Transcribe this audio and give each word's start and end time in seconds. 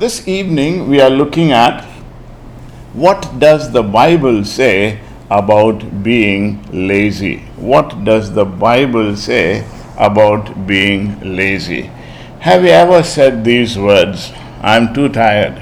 This 0.00 0.28
evening 0.28 0.88
we 0.88 1.00
are 1.00 1.10
looking 1.10 1.50
at 1.50 1.82
what 2.92 3.40
does 3.40 3.72
the 3.72 3.82
Bible 3.82 4.44
say 4.44 5.00
about 5.28 6.04
being 6.04 6.62
lazy? 6.70 7.38
What 7.56 8.04
does 8.04 8.32
the 8.32 8.44
Bible 8.44 9.16
say 9.16 9.66
about 9.96 10.68
being 10.68 11.18
lazy? 11.36 11.90
Have 12.46 12.62
you 12.62 12.68
ever 12.68 13.02
said 13.02 13.42
these 13.44 13.76
words? 13.76 14.30
I'm 14.62 14.94
too 14.94 15.08
tired. 15.08 15.60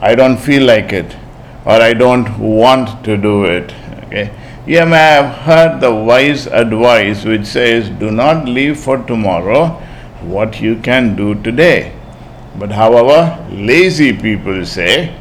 I 0.00 0.14
don't 0.14 0.36
feel 0.36 0.62
like 0.62 0.92
it 0.92 1.16
or 1.64 1.82
I 1.88 1.94
don't 1.94 2.38
want 2.38 3.04
to 3.06 3.16
do 3.16 3.44
it. 3.44 3.74
Okay? 4.04 4.30
You 4.68 4.86
may 4.86 5.04
have 5.16 5.34
heard 5.48 5.80
the 5.80 5.92
wise 5.92 6.46
advice 6.46 7.24
which 7.24 7.46
says, 7.46 7.90
Do 7.90 8.12
not 8.12 8.46
leave 8.46 8.78
for 8.78 8.98
tomorrow 8.98 9.70
what 10.22 10.60
you 10.60 10.76
can 10.76 11.16
do 11.16 11.34
today. 11.42 11.92
But 12.56 12.70
however, 12.70 13.44
lazy 13.50 14.12
people 14.12 14.64
say, 14.64 15.14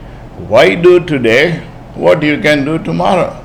why 0.48 0.76
do 0.76 1.00
today 1.00 1.60
what 1.96 2.22
you 2.22 2.40
can 2.40 2.64
do 2.64 2.78
tomorrow? 2.78 3.44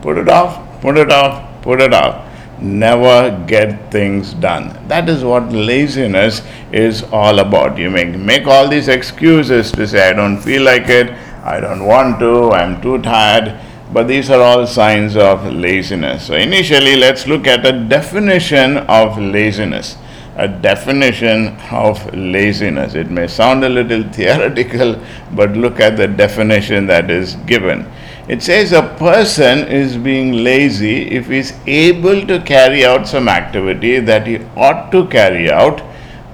Put 0.00 0.16
it 0.16 0.28
off, 0.28 0.80
put 0.80 0.96
it 0.96 1.10
off, 1.12 1.62
put 1.62 1.80
it 1.80 1.92
off. 1.92 2.24
Never 2.60 3.44
get 3.46 3.92
things 3.92 4.34
done. 4.34 4.76
That 4.88 5.08
is 5.08 5.22
what 5.22 5.52
laziness 5.52 6.42
is 6.72 7.04
all 7.12 7.38
about. 7.38 7.78
You 7.78 7.90
make, 7.90 8.16
make 8.16 8.46
all 8.46 8.68
these 8.68 8.88
excuses 8.88 9.70
to 9.72 9.86
say, 9.86 10.08
I 10.08 10.12
don't 10.12 10.38
feel 10.38 10.62
like 10.62 10.88
it, 10.88 11.10
I 11.44 11.60
don't 11.60 11.84
want 11.84 12.18
to, 12.20 12.50
I'm 12.52 12.80
too 12.80 13.00
tired. 13.02 13.60
But 13.92 14.08
these 14.08 14.28
are 14.28 14.40
all 14.40 14.66
signs 14.66 15.16
of 15.16 15.50
laziness. 15.50 16.26
So, 16.26 16.34
initially, 16.34 16.96
let's 16.96 17.26
look 17.26 17.46
at 17.46 17.64
a 17.64 17.72
definition 17.72 18.76
of 18.76 19.18
laziness 19.18 19.96
a 20.38 20.46
definition 20.46 21.48
of 21.70 22.14
laziness. 22.14 22.94
It 22.94 23.10
may 23.10 23.26
sound 23.26 23.64
a 23.64 23.68
little 23.68 24.02
theoretical, 24.12 25.00
but 25.32 25.50
look 25.50 25.80
at 25.80 25.96
the 25.96 26.06
definition 26.06 26.86
that 26.86 27.10
is 27.10 27.34
given. 27.46 27.90
It 28.28 28.42
says 28.42 28.72
a 28.72 28.82
person 28.98 29.66
is 29.66 29.96
being 29.96 30.44
lazy 30.44 31.10
if 31.10 31.26
he 31.28 31.38
is 31.38 31.54
able 31.66 32.26
to 32.26 32.40
carry 32.42 32.84
out 32.84 33.08
some 33.08 33.28
activity 33.28 34.00
that 34.00 34.26
he 34.26 34.38
ought 34.54 34.92
to 34.92 35.06
carry 35.08 35.50
out, 35.50 35.82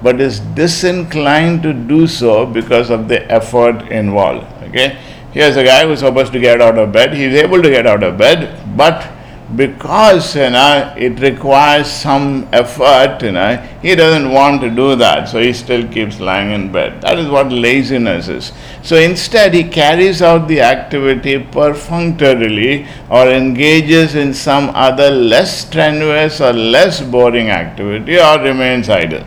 but 0.03 0.21
is 0.21 0.39
disinclined 0.39 1.63
to 1.63 1.73
do 1.73 2.05
so 2.05 2.45
because 2.45 2.89
of 2.91 3.07
the 3.07 3.31
effort 3.31 3.89
involved. 3.91 4.45
Okay? 4.65 4.97
Here's 5.31 5.55
a 5.55 5.63
guy 5.63 5.87
who's 5.87 5.99
supposed 5.99 6.31
to 6.33 6.39
get 6.39 6.61
out 6.61 6.77
of 6.77 6.91
bed. 6.91 7.13
He's 7.13 7.33
able 7.33 7.61
to 7.61 7.69
get 7.69 7.87
out 7.87 8.03
of 8.03 8.17
bed, 8.17 8.77
but 8.77 9.11
because 9.55 10.35
you 10.35 10.49
know 10.49 10.93
it 10.97 11.19
requires 11.19 11.87
some 11.87 12.47
effort 12.51 13.21
you 13.21 13.31
know. 13.31 13.57
He 13.81 13.93
doesn't 13.95 14.31
want 14.31 14.61
to 14.61 14.69
do 14.69 14.95
that 14.95 15.29
so 15.29 15.39
he 15.39 15.53
still 15.53 15.87
keeps 15.87 16.19
lying 16.19 16.51
in 16.51 16.71
bed. 16.71 17.01
That 17.01 17.19
is 17.19 17.27
what 17.29 17.51
laziness 17.51 18.27
is. 18.27 18.51
So 18.81 18.95
instead 18.95 19.53
he 19.53 19.63
carries 19.63 20.21
out 20.21 20.47
the 20.47 20.61
activity 20.61 21.37
perfunctorily 21.39 22.87
or 23.09 23.27
engages 23.29 24.15
in 24.15 24.33
some 24.33 24.71
other 24.73 25.11
less 25.11 25.65
strenuous 25.65 26.41
or 26.41 26.53
less 26.53 27.01
boring 27.01 27.49
activity 27.51 28.17
or 28.19 28.39
remains 28.39 28.89
idle. 28.89 29.23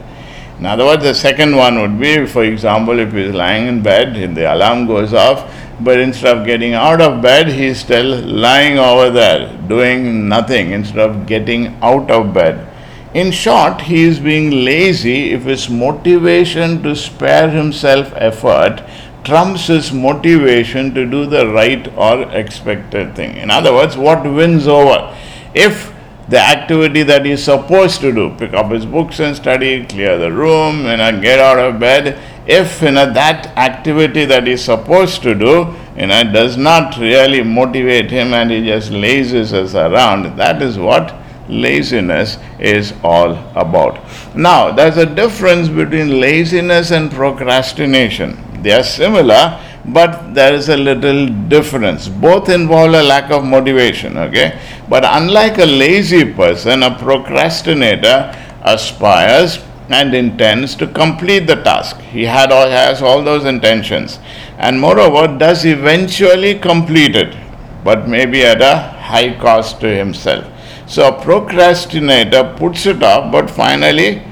In 0.58 0.66
other 0.66 0.84
words 0.84 1.04
the 1.04 1.14
second 1.14 1.54
one 1.54 1.80
would 1.80 2.00
be 2.00 2.26
for 2.26 2.42
example 2.42 2.98
if 2.98 3.12
he 3.12 3.22
is 3.22 3.34
lying 3.34 3.68
in 3.68 3.82
bed 3.82 4.16
and 4.16 4.36
the 4.36 4.52
alarm 4.52 4.88
goes 4.88 5.14
off 5.14 5.54
but 5.80 6.00
instead 6.00 6.36
of 6.36 6.46
getting 6.46 6.74
out 6.74 7.00
of 7.00 7.22
bed, 7.22 7.48
he's 7.48 7.78
still 7.78 8.20
lying 8.20 8.78
over 8.78 9.10
there 9.10 9.56
doing 9.68 10.28
nothing 10.28 10.72
instead 10.72 10.98
of 10.98 11.26
getting 11.26 11.76
out 11.82 12.10
of 12.10 12.34
bed. 12.34 12.66
In 13.14 13.30
short, 13.30 13.82
he 13.82 14.04
is 14.04 14.18
being 14.18 14.50
lazy 14.50 15.30
if 15.32 15.44
his 15.44 15.70
motivation 15.70 16.82
to 16.82 16.94
spare 16.94 17.48
himself 17.48 18.12
effort 18.16 18.82
trumps 19.24 19.66
his 19.66 19.92
motivation 19.92 20.94
to 20.94 21.04
do 21.04 21.26
the 21.26 21.46
right 21.46 21.86
or 21.96 22.22
expected 22.32 23.14
thing. 23.14 23.36
In 23.36 23.50
other 23.50 23.72
words, 23.72 23.96
what 23.96 24.24
wins 24.24 24.66
over? 24.66 25.16
If 25.54 25.92
the 26.28 26.38
activity 26.38 27.02
that 27.04 27.24
he's 27.24 27.42
supposed 27.42 28.00
to 28.02 28.12
do, 28.12 28.34
pick 28.36 28.52
up 28.52 28.70
his 28.70 28.84
books 28.84 29.18
and 29.18 29.34
study, 29.34 29.84
clear 29.86 30.18
the 30.18 30.30
room, 30.30 30.84
and 30.86 31.00
you 31.00 31.12
know, 31.12 31.22
get 31.22 31.38
out 31.38 31.58
of 31.58 31.80
bed, 31.80 32.18
if 32.48 32.80
you 32.80 32.90
know, 32.90 33.12
that 33.12 33.46
activity 33.58 34.24
that 34.24 34.46
he's 34.46 34.64
supposed 34.64 35.22
to 35.22 35.34
do 35.34 35.74
you 35.98 36.06
know, 36.06 36.24
does 36.32 36.56
not 36.56 36.96
really 36.96 37.42
motivate 37.42 38.10
him 38.10 38.32
and 38.32 38.50
he 38.50 38.64
just 38.64 38.90
lazes 38.90 39.52
us 39.52 39.74
around, 39.74 40.34
that 40.38 40.62
is 40.62 40.78
what 40.78 41.14
laziness 41.48 42.38
is 42.58 42.94
all 43.04 43.32
about. 43.54 44.00
Now, 44.34 44.72
there's 44.72 44.96
a 44.96 45.04
difference 45.04 45.68
between 45.68 46.20
laziness 46.20 46.90
and 46.90 47.10
procrastination. 47.10 48.62
They 48.62 48.72
are 48.72 48.82
similar, 48.82 49.62
but 49.84 50.32
there 50.32 50.54
is 50.54 50.70
a 50.70 50.76
little 50.76 51.26
difference. 51.48 52.08
Both 52.08 52.48
involve 52.48 52.94
a 52.94 53.02
lack 53.02 53.30
of 53.30 53.44
motivation, 53.44 54.16
okay? 54.16 54.58
But 54.88 55.04
unlike 55.04 55.58
a 55.58 55.66
lazy 55.66 56.32
person, 56.32 56.82
a 56.82 56.96
procrastinator 56.98 58.34
aspires 58.62 59.58
and 59.88 60.14
intends 60.14 60.74
to 60.76 60.86
complete 60.86 61.46
the 61.46 61.56
task. 61.56 62.00
He 62.00 62.24
had 62.24 62.52
all, 62.52 62.68
has 62.68 63.02
all 63.02 63.22
those 63.22 63.44
intentions, 63.44 64.18
and 64.58 64.80
moreover, 64.80 65.26
does 65.38 65.64
eventually 65.64 66.58
complete 66.58 67.16
it, 67.16 67.36
but 67.84 68.08
maybe 68.08 68.44
at 68.44 68.60
a 68.60 68.76
high 68.76 69.38
cost 69.38 69.80
to 69.80 69.88
himself. 69.88 70.44
So, 70.86 71.08
a 71.08 71.22
procrastinator 71.22 72.54
puts 72.56 72.86
it 72.86 73.02
off, 73.02 73.30
but 73.30 73.50
finally 73.50 74.22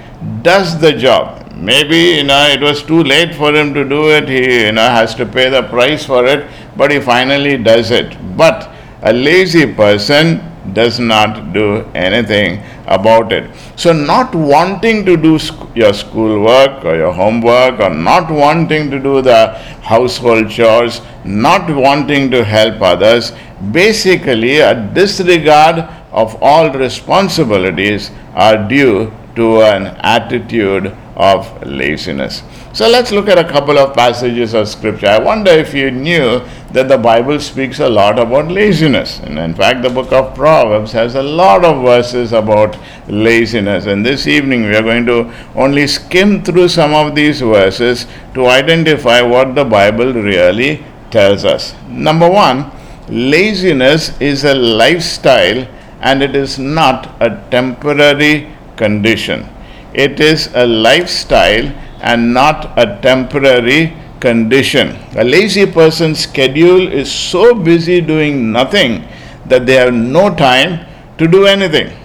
does 0.43 0.79
the 0.81 0.93
job. 0.93 1.53
Maybe 1.55 1.97
you 1.97 2.25
know 2.25 2.49
it 2.49 2.61
was 2.61 2.83
too 2.83 3.03
late 3.03 3.35
for 3.35 3.55
him 3.55 3.73
to 3.75 3.83
do 3.89 4.11
it. 4.11 4.29
He 4.29 4.67
you 4.67 4.73
know 4.73 4.89
has 4.89 5.15
to 5.15 5.25
pay 5.25 5.49
the 5.49 5.63
price 5.63 6.05
for 6.05 6.27
it, 6.27 6.47
but 6.77 6.91
he 6.91 7.01
finally 7.01 7.57
does 7.57 7.91
it. 7.91 8.17
But 8.37 8.71
a 9.03 9.13
lazy 9.13 9.73
person 9.73 10.41
does 10.73 10.99
not 10.99 11.53
do 11.53 11.85
anything 11.95 12.63
about 12.87 13.33
it. 13.33 13.51
So, 13.77 13.93
not 13.93 14.35
wanting 14.35 15.05
to 15.07 15.17
do 15.17 15.39
sc- 15.39 15.55
your 15.75 15.93
schoolwork 15.93 16.85
or 16.85 16.97
your 16.97 17.13
homework, 17.13 17.81
or 17.81 17.91
not 17.91 18.31
wanting 18.31 18.91
to 18.91 18.99
do 18.99 19.23
the 19.23 19.49
household 19.83 20.51
chores, 20.51 21.01
not 21.25 21.69
wanting 21.71 22.31
to 22.31 22.45
help 22.45 22.81
others, 22.83 23.33
basically 23.73 24.59
a 24.59 24.75
disregard 24.95 25.79
of 26.13 26.37
all 26.43 26.71
responsibilities 26.73 28.11
are 28.35 28.57
due 28.69 29.13
to 29.35 29.63
an 29.63 29.87
attitude 30.01 30.97
of 31.17 31.67
laziness. 31.67 32.43
So 32.73 32.89
let's 32.89 33.11
look 33.11 33.29
at 33.29 33.39
a 33.39 33.45
couple 33.45 33.79
of 33.79 33.95
passages 33.95 34.53
of 34.53 34.69
scripture. 34.69 35.07
I 35.07 35.19
wonder 35.19 35.51
if 35.51 35.73
you 35.73 35.91
knew 35.91 36.43
that 36.73 36.89
the 36.89 36.99
Bible 36.99 37.41
speaks 37.41 37.81
a 37.81 37.89
lot 37.89 38.19
about 38.19 38.49
laziness. 38.49 39.21
And 39.21 39.39
in 39.39 39.55
fact, 39.55 39.83
the 39.83 39.89
book 39.89 40.13
of 40.13 40.35
Proverbs 40.35 40.93
has 40.93 41.15
a 41.15 41.23
lot 41.23 41.65
of 41.65 41.83
verses 41.83 42.33
about 42.33 42.77
laziness. 43.09 43.87
And 43.87 44.05
this 44.05 44.27
evening, 44.27 44.65
we 44.65 44.77
are 44.77 44.83
going 44.83 45.07
to 45.07 45.33
only 45.55 45.87
skim 45.87 46.43
through 46.45 46.69
some 46.69 46.93
of 46.93 47.15
these 47.15 47.41
verses 47.41 48.07
to 48.35 48.47
identify 48.47 49.23
what 49.23 49.55
the 49.55 49.65
Bible 49.65 50.13
really 50.13 50.85
tells 51.11 51.47
us. 51.47 51.75
Number 51.89 52.29
one, 52.29 52.71
laziness 53.09 54.21
is 54.21 54.45
a 54.45 54.55
lifestyle 54.55 55.67
and 56.01 56.23
it 56.23 56.37
is 56.37 56.59
not 56.59 57.17
a 57.21 57.43
temporary 57.51 58.53
condition. 58.77 59.49
It 59.95 60.21
is 60.21 60.51
a 60.55 60.67
lifestyle 60.67 61.73
and 62.01 62.33
not 62.33 62.73
a 62.79 62.99
temporary 63.01 63.97
condition. 64.21 64.97
A 65.17 65.25
lazy 65.25 65.67
person's 65.67 66.21
schedule 66.21 66.93
is 66.93 67.13
so 67.13 67.55
busy 67.55 68.01
doing 68.01 68.53
nothing 68.53 69.07
that 69.47 69.67
they 69.67 69.75
have 69.75 69.95
no 69.95 70.35
time 70.35 70.87
to 71.19 71.27
do 71.27 71.47
anything. 71.47 71.97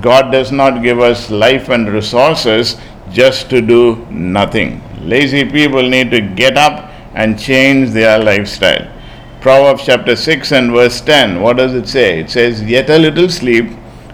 God 0.00 0.30
does 0.30 0.50
not 0.50 0.82
give 0.82 1.00
us 1.00 1.30
life 1.30 1.68
and 1.68 1.88
resources 1.88 2.76
just 3.10 3.50
to 3.50 3.60
do 3.60 4.06
nothing. 4.10 4.82
Lazy 5.02 5.44
people 5.44 5.82
need 5.82 6.10
to 6.10 6.20
get 6.20 6.56
up 6.56 6.90
and 7.14 7.38
change 7.38 7.90
their 7.90 8.18
lifestyle. 8.18 8.90
Proverbs 9.40 9.84
chapter 9.86 10.16
6 10.16 10.52
and 10.52 10.70
verse 10.70 11.00
10, 11.00 11.40
what 11.40 11.56
does 11.56 11.74
it 11.74 11.88
say? 11.88 12.20
It 12.20 12.30
says, 12.30 12.62
Yet 12.62 12.90
a 12.90 12.98
little 12.98 13.28
sleep, 13.28 13.70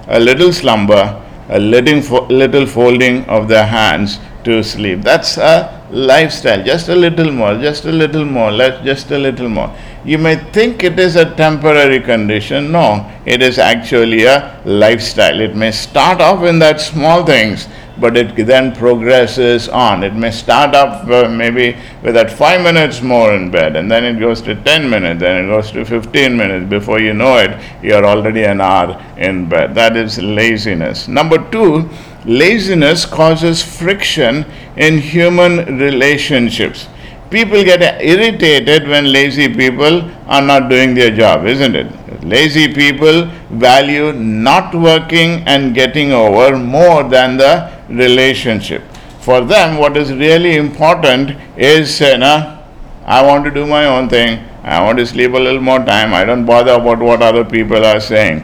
a 0.08 0.20
little 0.20 0.52
slumber, 0.52 1.22
a 1.48 1.58
little, 1.58 2.26
little 2.26 2.66
folding 2.66 3.24
of 3.26 3.48
the 3.48 3.64
hands 3.64 4.18
to 4.44 4.62
sleep. 4.62 5.02
That's 5.02 5.36
a 5.38 5.84
lifestyle. 5.90 6.62
Just 6.62 6.88
a 6.88 6.94
little 6.94 7.30
more, 7.30 7.54
just 7.54 7.84
a 7.84 7.92
little 7.92 8.24
more, 8.24 8.50
let 8.50 8.84
just 8.84 9.10
a 9.10 9.18
little 9.18 9.48
more. 9.48 9.74
You 10.04 10.18
may 10.18 10.36
think 10.36 10.84
it 10.84 10.98
is 10.98 11.16
a 11.16 11.34
temporary 11.34 12.00
condition. 12.00 12.70
No, 12.72 13.10
it 13.24 13.42
is 13.42 13.58
actually 13.58 14.24
a 14.24 14.60
lifestyle. 14.64 15.40
It 15.40 15.56
may 15.56 15.72
start 15.72 16.20
off 16.20 16.44
in 16.44 16.58
that 16.60 16.80
small 16.80 17.24
things, 17.24 17.68
but 17.98 18.16
it 18.16 18.46
then 18.46 18.74
progresses 18.74 19.68
on. 19.68 20.04
It 20.04 20.14
may 20.14 20.30
start 20.30 20.74
up 20.74 21.08
uh, 21.08 21.28
maybe 21.28 21.76
with 22.02 22.14
that 22.14 22.30
five 22.30 22.62
minutes 22.62 23.02
more 23.02 23.34
in 23.34 23.50
bed, 23.50 23.76
and 23.76 23.90
then 23.90 24.04
it 24.04 24.20
goes 24.20 24.42
to 24.42 24.54
10 24.54 24.88
minutes, 24.88 25.20
then 25.20 25.44
it 25.44 25.48
goes 25.48 25.70
to 25.72 25.84
15 25.84 26.36
minutes. 26.36 26.68
Before 26.68 27.00
you 27.00 27.14
know 27.14 27.38
it, 27.38 27.58
you're 27.82 28.04
already 28.04 28.44
an 28.44 28.60
hour 28.60 29.02
in 29.16 29.48
bed. 29.48 29.74
That 29.74 29.96
is 29.96 30.18
laziness. 30.18 31.08
Number 31.08 31.38
two, 31.50 31.88
laziness 32.24 33.06
causes 33.06 33.62
friction 33.62 34.44
in 34.76 34.98
human 34.98 35.78
relationships. 35.78 36.88
people 37.30 37.62
get 37.64 37.82
irritated 38.02 38.88
when 38.88 39.12
lazy 39.12 39.48
people 39.52 40.02
are 40.28 40.42
not 40.42 40.68
doing 40.68 40.94
their 40.94 41.10
job, 41.10 41.46
isn't 41.46 41.74
it? 41.74 41.86
Lazy 42.26 42.66
people 42.74 43.26
value 43.50 44.12
not 44.12 44.74
working 44.74 45.44
and 45.46 45.74
getting 45.74 46.10
over 46.10 46.58
more 46.58 47.04
than 47.04 47.36
the 47.36 47.70
relationship. 47.88 48.82
For 49.20 49.40
them, 49.42 49.76
what 49.76 49.96
is 49.96 50.12
really 50.12 50.56
important 50.56 51.36
is, 51.56 52.00
you 52.00 52.18
know, 52.18 52.64
I 53.04 53.24
want 53.24 53.44
to 53.44 53.52
do 53.52 53.64
my 53.64 53.84
own 53.86 54.08
thing. 54.08 54.44
I 54.64 54.82
want 54.82 54.98
to 54.98 55.06
sleep 55.06 55.34
a 55.34 55.38
little 55.38 55.60
more 55.60 55.78
time. 55.78 56.12
I 56.12 56.24
don't 56.24 56.44
bother 56.44 56.72
about 56.72 56.98
what 56.98 57.22
other 57.22 57.44
people 57.44 57.84
are 57.86 58.00
saying. 58.00 58.42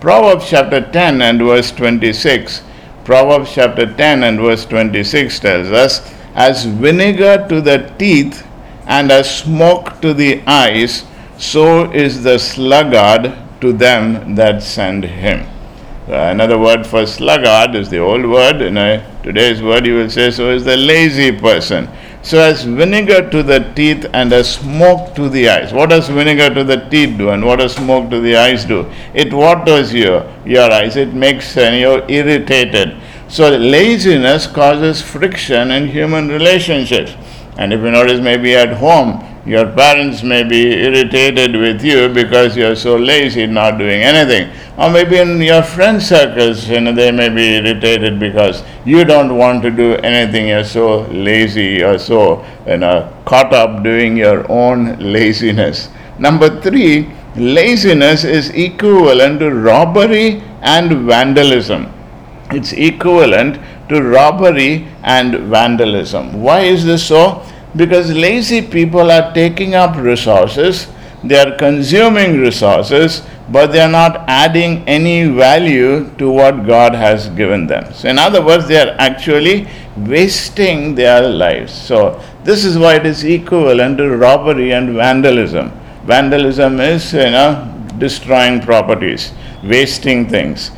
Proverbs 0.00 0.50
chapter 0.50 0.82
10 0.92 1.22
and 1.22 1.38
verse 1.38 1.72
26. 1.72 2.62
Proverbs 3.04 3.54
chapter 3.54 3.86
10 3.86 4.24
and 4.24 4.38
verse 4.38 4.66
26 4.66 5.40
tells 5.40 5.68
us, 5.68 6.12
As 6.34 6.66
vinegar 6.66 7.46
to 7.48 7.62
the 7.62 7.90
teeth 7.98 8.46
and 8.86 9.10
as 9.10 9.38
smoke 9.38 10.02
to 10.02 10.12
the 10.12 10.42
eyes, 10.46 11.04
so 11.42 11.90
is 11.90 12.22
the 12.22 12.38
sluggard 12.38 13.36
to 13.60 13.72
them 13.72 14.36
that 14.36 14.62
send 14.62 15.02
him. 15.02 15.40
Uh, 16.08 16.14
another 16.14 16.56
word 16.56 16.86
for 16.86 17.04
sluggard 17.04 17.74
is 17.74 17.90
the 17.90 17.98
old 17.98 18.24
word. 18.24 18.62
In 18.62 18.78
a, 18.78 19.04
today's 19.24 19.60
word, 19.60 19.84
you 19.84 19.96
will 19.96 20.08
say, 20.08 20.30
so 20.30 20.52
is 20.52 20.64
the 20.64 20.76
lazy 20.76 21.32
person. 21.32 21.88
So, 22.22 22.38
as 22.38 22.62
vinegar 22.62 23.28
to 23.30 23.42
the 23.42 23.72
teeth 23.74 24.06
and 24.12 24.32
as 24.32 24.54
smoke 24.54 25.16
to 25.16 25.28
the 25.28 25.48
eyes. 25.48 25.72
What 25.72 25.90
does 25.90 26.08
vinegar 26.08 26.54
to 26.54 26.62
the 26.62 26.88
teeth 26.88 27.18
do 27.18 27.30
and 27.30 27.44
what 27.44 27.58
does 27.58 27.74
smoke 27.74 28.08
to 28.10 28.20
the 28.20 28.36
eyes 28.36 28.64
do? 28.64 28.88
It 29.12 29.32
waters 29.32 29.92
your, 29.92 30.32
your 30.46 30.70
eyes, 30.70 30.94
it 30.94 31.12
makes 31.12 31.56
uh, 31.56 31.70
you 31.70 32.04
irritated. 32.06 32.96
So, 33.26 33.50
laziness 33.50 34.46
causes 34.46 35.02
friction 35.02 35.72
in 35.72 35.88
human 35.88 36.28
relationships. 36.28 37.16
And 37.58 37.72
if 37.72 37.80
you 37.80 37.90
notice, 37.90 38.20
maybe 38.20 38.54
at 38.54 38.74
home, 38.74 39.31
your 39.44 39.66
parents 39.66 40.22
may 40.22 40.44
be 40.44 40.72
irritated 40.72 41.56
with 41.56 41.82
you 41.82 42.08
because 42.08 42.56
you're 42.56 42.76
so 42.76 42.96
lazy, 42.96 43.46
not 43.46 43.76
doing 43.76 44.02
anything. 44.02 44.50
Or 44.78 44.88
maybe 44.88 45.18
in 45.18 45.42
your 45.42 45.62
friend 45.62 46.00
circles, 46.00 46.68
you 46.68 46.80
know, 46.80 46.92
they 46.92 47.10
may 47.10 47.28
be 47.28 47.56
irritated 47.56 48.20
because 48.20 48.62
you 48.84 49.04
don't 49.04 49.36
want 49.36 49.62
to 49.62 49.70
do 49.70 49.94
anything. 49.96 50.48
You're 50.48 50.64
so 50.64 51.02
lazy. 51.08 51.78
You're 51.80 51.98
so, 51.98 52.44
you 52.66 52.76
know, 52.76 53.12
caught 53.24 53.52
up 53.52 53.82
doing 53.82 54.16
your 54.16 54.50
own 54.50 54.96
laziness. 55.00 55.88
Number 56.20 56.60
three, 56.60 57.10
laziness 57.34 58.22
is 58.22 58.50
equivalent 58.50 59.40
to 59.40 59.50
robbery 59.50 60.40
and 60.60 61.06
vandalism. 61.08 61.92
It's 62.52 62.72
equivalent 62.72 63.58
to 63.88 64.02
robbery 64.02 64.86
and 65.02 65.34
vandalism. 65.50 66.42
Why 66.42 66.60
is 66.60 66.84
this 66.84 67.04
so? 67.04 67.44
Because 67.76 68.12
lazy 68.12 68.62
people 68.62 69.10
are 69.10 69.32
taking 69.32 69.74
up 69.74 69.96
resources, 69.96 70.88
they 71.24 71.38
are 71.38 71.56
consuming 71.56 72.40
resources, 72.40 73.22
but 73.50 73.68
they 73.68 73.80
are 73.80 73.90
not 73.90 74.24
adding 74.28 74.82
any 74.88 75.28
value 75.28 76.10
to 76.16 76.30
what 76.30 76.66
God 76.66 76.94
has 76.94 77.28
given 77.30 77.66
them. 77.66 77.92
So, 77.94 78.08
in 78.08 78.18
other 78.18 78.44
words, 78.44 78.66
they 78.66 78.80
are 78.80 78.94
actually 78.98 79.68
wasting 79.96 80.94
their 80.94 81.28
lives. 81.28 81.72
So, 81.72 82.20
this 82.44 82.64
is 82.64 82.78
why 82.78 82.96
it 82.96 83.06
is 83.06 83.24
equivalent 83.24 83.98
to 83.98 84.16
robbery 84.16 84.72
and 84.72 84.94
vandalism. 84.94 85.70
Vandalism 86.04 86.80
is, 86.80 87.12
you 87.12 87.30
know, 87.30 87.68
destroying 87.98 88.60
properties, 88.60 89.32
wasting 89.62 90.28
things. 90.28 90.72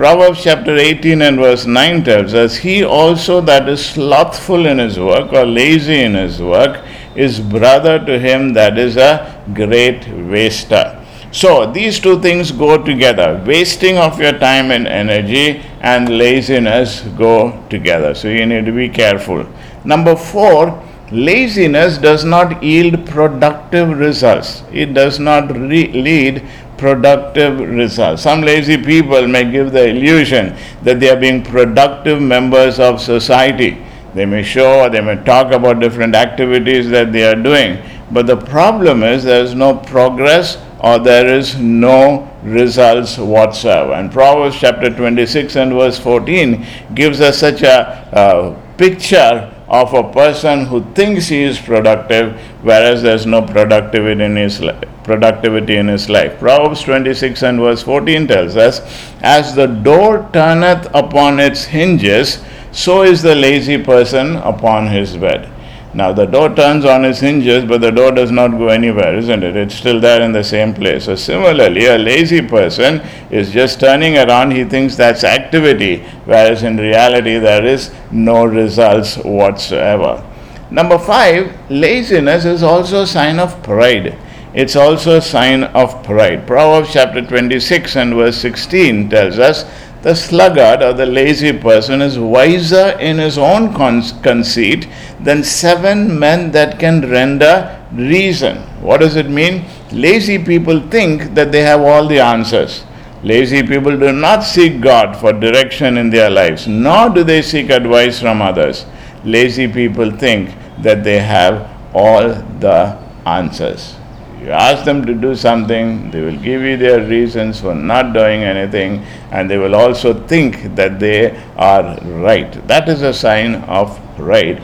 Proverbs 0.00 0.44
chapter 0.44 0.76
18 0.76 1.20
and 1.20 1.36
verse 1.36 1.66
9 1.66 2.04
tells 2.04 2.32
us, 2.32 2.56
He 2.56 2.82
also 2.82 3.42
that 3.42 3.68
is 3.68 3.84
slothful 3.84 4.64
in 4.64 4.78
his 4.78 4.98
work 4.98 5.30
or 5.34 5.44
lazy 5.44 6.00
in 6.00 6.14
his 6.14 6.40
work 6.40 6.82
is 7.14 7.38
brother 7.38 8.02
to 8.06 8.18
him 8.18 8.54
that 8.54 8.78
is 8.78 8.96
a 8.96 9.44
great 9.52 10.08
waster. 10.08 11.04
So 11.32 11.70
these 11.70 12.00
two 12.00 12.18
things 12.18 12.50
go 12.50 12.82
together. 12.82 13.44
Wasting 13.46 13.98
of 13.98 14.18
your 14.18 14.32
time 14.38 14.70
and 14.70 14.88
energy 14.88 15.62
and 15.82 16.08
laziness 16.16 17.02
go 17.18 17.62
together. 17.68 18.14
So 18.14 18.28
you 18.28 18.46
need 18.46 18.64
to 18.64 18.72
be 18.72 18.88
careful. 18.88 19.46
Number 19.84 20.16
four, 20.16 20.82
laziness 21.10 21.98
does 21.98 22.24
not 22.24 22.62
yield 22.62 23.06
productive 23.06 23.98
results. 23.98 24.62
It 24.72 24.94
does 24.94 25.18
not 25.18 25.50
re- 25.56 25.92
lead 25.92 26.42
productive 26.78 27.60
results. 27.60 28.22
Some 28.22 28.40
lazy 28.40 28.76
people 28.82 29.26
may 29.26 29.50
give 29.50 29.72
the 29.72 29.88
illusion 29.88 30.56
that 30.82 30.98
they 31.00 31.10
are 31.10 31.20
being 31.20 31.42
productive 31.42 32.20
members 32.22 32.80
of 32.80 33.00
society. 33.00 33.84
They 34.14 34.26
may 34.26 34.42
show 34.42 34.80
or 34.80 34.90
they 34.90 35.00
may 35.00 35.16
talk 35.24 35.52
about 35.52 35.80
different 35.80 36.14
activities 36.14 36.88
that 36.90 37.12
they 37.12 37.24
are 37.24 37.36
doing, 37.36 37.78
but 38.10 38.26
the 38.26 38.36
problem 38.36 39.02
is 39.02 39.22
there 39.22 39.44
is 39.44 39.54
no 39.54 39.76
progress 39.76 40.58
or 40.80 40.98
there 40.98 41.26
is 41.26 41.56
no 41.56 42.28
results 42.42 43.18
whatsoever. 43.18 43.92
And 43.92 44.10
Proverbs 44.10 44.56
chapter 44.58 44.90
26 44.90 45.54
and 45.56 45.72
verse 45.72 45.98
14 45.98 46.66
gives 46.94 47.20
us 47.20 47.38
such 47.38 47.62
a 47.62 47.78
uh, 48.16 48.58
picture 48.78 49.54
of 49.70 49.94
a 49.94 50.02
person 50.12 50.66
who 50.66 50.84
thinks 50.94 51.28
he 51.28 51.42
is 51.42 51.58
productive, 51.58 52.38
whereas 52.62 53.02
there's 53.02 53.24
no 53.24 53.40
productivity 53.40 54.24
in 54.24 54.34
his 54.34 54.60
life. 54.60 54.88
Productivity 55.04 55.76
in 55.76 55.86
his 55.86 56.10
life. 56.10 56.38
Proverbs 56.40 56.82
26 56.82 57.42
and 57.42 57.60
verse 57.60 57.82
14 57.82 58.26
tells 58.26 58.56
us, 58.56 58.80
As 59.22 59.54
the 59.54 59.66
door 59.66 60.28
turneth 60.32 60.88
upon 60.92 61.38
its 61.38 61.64
hinges, 61.64 62.42
so 62.72 63.02
is 63.02 63.22
the 63.22 63.34
lazy 63.34 63.82
person 63.82 64.36
upon 64.36 64.88
his 64.88 65.16
bed. 65.16 65.50
Now 65.92 66.12
the 66.12 66.24
door 66.26 66.54
turns 66.54 66.84
on 66.84 67.04
its 67.04 67.18
hinges, 67.18 67.64
but 67.64 67.80
the 67.80 67.90
door 67.90 68.12
does 68.12 68.30
not 68.30 68.52
go 68.52 68.68
anywhere, 68.68 69.16
isn't 69.16 69.42
it? 69.42 69.56
It's 69.56 69.74
still 69.74 69.98
there 70.00 70.22
in 70.22 70.32
the 70.32 70.44
same 70.44 70.72
place. 70.72 71.06
So 71.06 71.16
similarly, 71.16 71.86
a 71.86 71.98
lazy 71.98 72.42
person 72.42 73.00
is 73.30 73.50
just 73.50 73.80
turning 73.80 74.16
around, 74.16 74.52
he 74.52 74.64
thinks 74.64 74.94
that's 74.94 75.24
activity, 75.24 76.04
whereas 76.26 76.62
in 76.62 76.76
reality 76.76 77.38
there 77.38 77.64
is 77.64 77.90
no 78.12 78.44
results 78.44 79.16
whatsoever. 79.16 80.24
Number 80.70 80.98
five, 80.98 81.52
laziness 81.68 82.44
is 82.44 82.62
also 82.62 83.02
a 83.02 83.06
sign 83.06 83.40
of 83.40 83.60
pride. 83.64 84.16
It's 84.54 84.76
also 84.76 85.16
a 85.16 85.22
sign 85.22 85.64
of 85.64 86.04
pride. 86.04 86.46
Proverbs 86.46 86.92
chapter 86.92 87.22
26 87.22 87.96
and 87.96 88.14
verse 88.14 88.36
16 88.38 89.08
tells 89.08 89.38
us 89.40 89.64
the 90.02 90.14
sluggard 90.14 90.82
or 90.82 90.92
the 90.92 91.06
lazy 91.06 91.52
person 91.52 92.00
is 92.00 92.18
wiser 92.18 92.96
in 92.98 93.18
his 93.18 93.36
own 93.36 93.74
con- 93.74 94.02
conceit 94.22 94.88
than 95.20 95.44
seven 95.44 96.18
men 96.18 96.50
that 96.52 96.78
can 96.78 97.00
render 97.10 97.78
reason. 97.92 98.56
What 98.80 99.00
does 99.00 99.16
it 99.16 99.28
mean? 99.28 99.64
Lazy 99.92 100.38
people 100.38 100.80
think 100.88 101.34
that 101.34 101.52
they 101.52 101.62
have 101.62 101.80
all 101.82 102.06
the 102.06 102.20
answers. 102.20 102.84
Lazy 103.22 103.62
people 103.62 103.98
do 103.98 104.12
not 104.12 104.42
seek 104.42 104.80
God 104.80 105.14
for 105.14 105.32
direction 105.34 105.98
in 105.98 106.08
their 106.08 106.30
lives, 106.30 106.66
nor 106.66 107.10
do 107.10 107.22
they 107.22 107.42
seek 107.42 107.68
advice 107.68 108.18
from 108.20 108.40
others. 108.40 108.86
Lazy 109.24 109.68
people 109.68 110.10
think 110.10 110.54
that 110.78 111.04
they 111.04 111.18
have 111.18 111.68
all 111.92 112.28
the 112.60 112.96
answers. 113.26 113.96
You 114.42 114.50
ask 114.52 114.86
them 114.86 115.04
to 115.04 115.14
do 115.14 115.34
something, 115.34 116.10
they 116.10 116.22
will 116.22 116.38
give 116.38 116.62
you 116.62 116.78
their 116.78 117.02
reasons 117.06 117.60
for 117.60 117.74
not 117.74 118.14
doing 118.14 118.42
anything, 118.42 119.04
and 119.30 119.50
they 119.50 119.58
will 119.58 119.74
also 119.74 120.26
think 120.26 120.74
that 120.76 120.98
they 120.98 121.38
are 121.56 121.98
right. 122.02 122.50
That 122.66 122.88
is 122.88 123.02
a 123.02 123.12
sign 123.12 123.56
of 123.64 124.00
pride. 124.16 124.62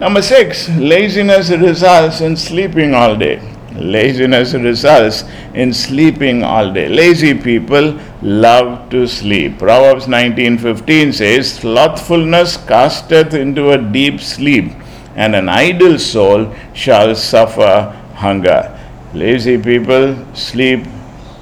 Number 0.00 0.22
six, 0.22 0.68
laziness 0.70 1.50
results 1.50 2.22
in 2.22 2.36
sleeping 2.36 2.94
all 2.94 3.14
day. 3.14 3.40
Laziness 3.76 4.54
results 4.54 5.24
in 5.54 5.74
sleeping 5.74 6.42
all 6.42 6.72
day. 6.72 6.88
Lazy 6.88 7.34
people 7.34 7.98
love 8.22 8.88
to 8.90 9.06
sleep. 9.06 9.58
Proverbs 9.58 10.08
19:15 10.08 11.12
says, 11.12 11.52
"Slothfulness 11.52 12.56
casteth 12.66 13.34
into 13.34 13.72
a 13.72 13.78
deep 13.78 14.20
sleep, 14.20 14.72
and 15.14 15.34
an 15.34 15.48
idle 15.48 15.98
soul 15.98 16.48
shall 16.72 17.14
suffer 17.14 17.92
hunger." 18.14 18.71
Lazy 19.14 19.58
people 19.58 20.16
sleep 20.34 20.86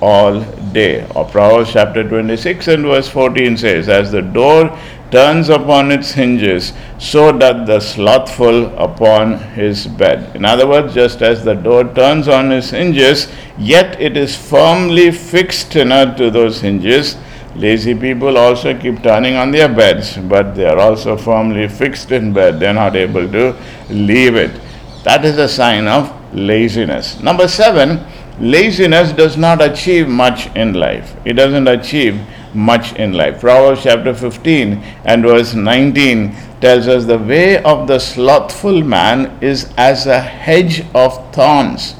all 0.00 0.40
day. 0.72 1.06
Or 1.14 1.24
Proverbs 1.24 1.72
chapter 1.72 2.08
26 2.08 2.68
and 2.68 2.82
verse 2.84 3.08
14 3.08 3.56
says, 3.56 3.88
As 3.88 4.10
the 4.10 4.22
door 4.22 4.76
turns 5.10 5.48
upon 5.48 5.90
its 5.92 6.12
hinges, 6.12 6.72
so 6.98 7.30
doth 7.32 7.66
the 7.66 7.80
slothful 7.80 8.66
upon 8.76 9.38
his 9.54 9.86
bed. 9.86 10.34
In 10.34 10.44
other 10.44 10.66
words, 10.66 10.94
just 10.94 11.22
as 11.22 11.44
the 11.44 11.54
door 11.54 11.84
turns 11.94 12.28
on 12.28 12.50
its 12.52 12.70
hinges, 12.70 13.28
yet 13.58 14.00
it 14.00 14.16
is 14.16 14.36
firmly 14.36 15.10
fixed 15.10 15.74
you 15.74 15.84
know, 15.84 16.14
to 16.16 16.30
those 16.30 16.60
hinges. 16.60 17.16
Lazy 17.54 17.94
people 17.94 18.38
also 18.38 18.78
keep 18.78 19.02
turning 19.02 19.34
on 19.34 19.50
their 19.50 19.68
beds, 19.68 20.16
but 20.16 20.54
they 20.54 20.66
are 20.66 20.78
also 20.78 21.16
firmly 21.16 21.68
fixed 21.68 22.10
in 22.12 22.32
bed. 22.32 22.60
They 22.60 22.66
are 22.66 22.72
not 22.72 22.96
able 22.96 23.30
to 23.30 23.56
leave 23.90 24.36
it. 24.36 24.60
That 25.02 25.24
is 25.24 25.38
a 25.38 25.48
sign 25.48 25.88
of 25.88 26.19
laziness. 26.32 27.20
Number 27.20 27.48
seven, 27.48 28.04
laziness 28.40 29.12
does 29.12 29.36
not 29.36 29.62
achieve 29.62 30.08
much 30.08 30.54
in 30.56 30.74
life. 30.74 31.16
It 31.24 31.34
doesn't 31.34 31.68
achieve 31.68 32.20
much 32.54 32.94
in 32.94 33.12
life. 33.12 33.40
Proverbs 33.40 33.82
chapter 33.82 34.14
15 34.14 34.74
and 35.04 35.22
verse 35.22 35.54
19 35.54 36.34
tells 36.60 36.88
us 36.88 37.04
the 37.04 37.18
way 37.18 37.62
of 37.62 37.86
the 37.86 37.98
slothful 37.98 38.82
man 38.82 39.38
is 39.42 39.72
as 39.76 40.06
a 40.06 40.20
hedge 40.20 40.84
of 40.94 41.34
thorns, 41.34 41.94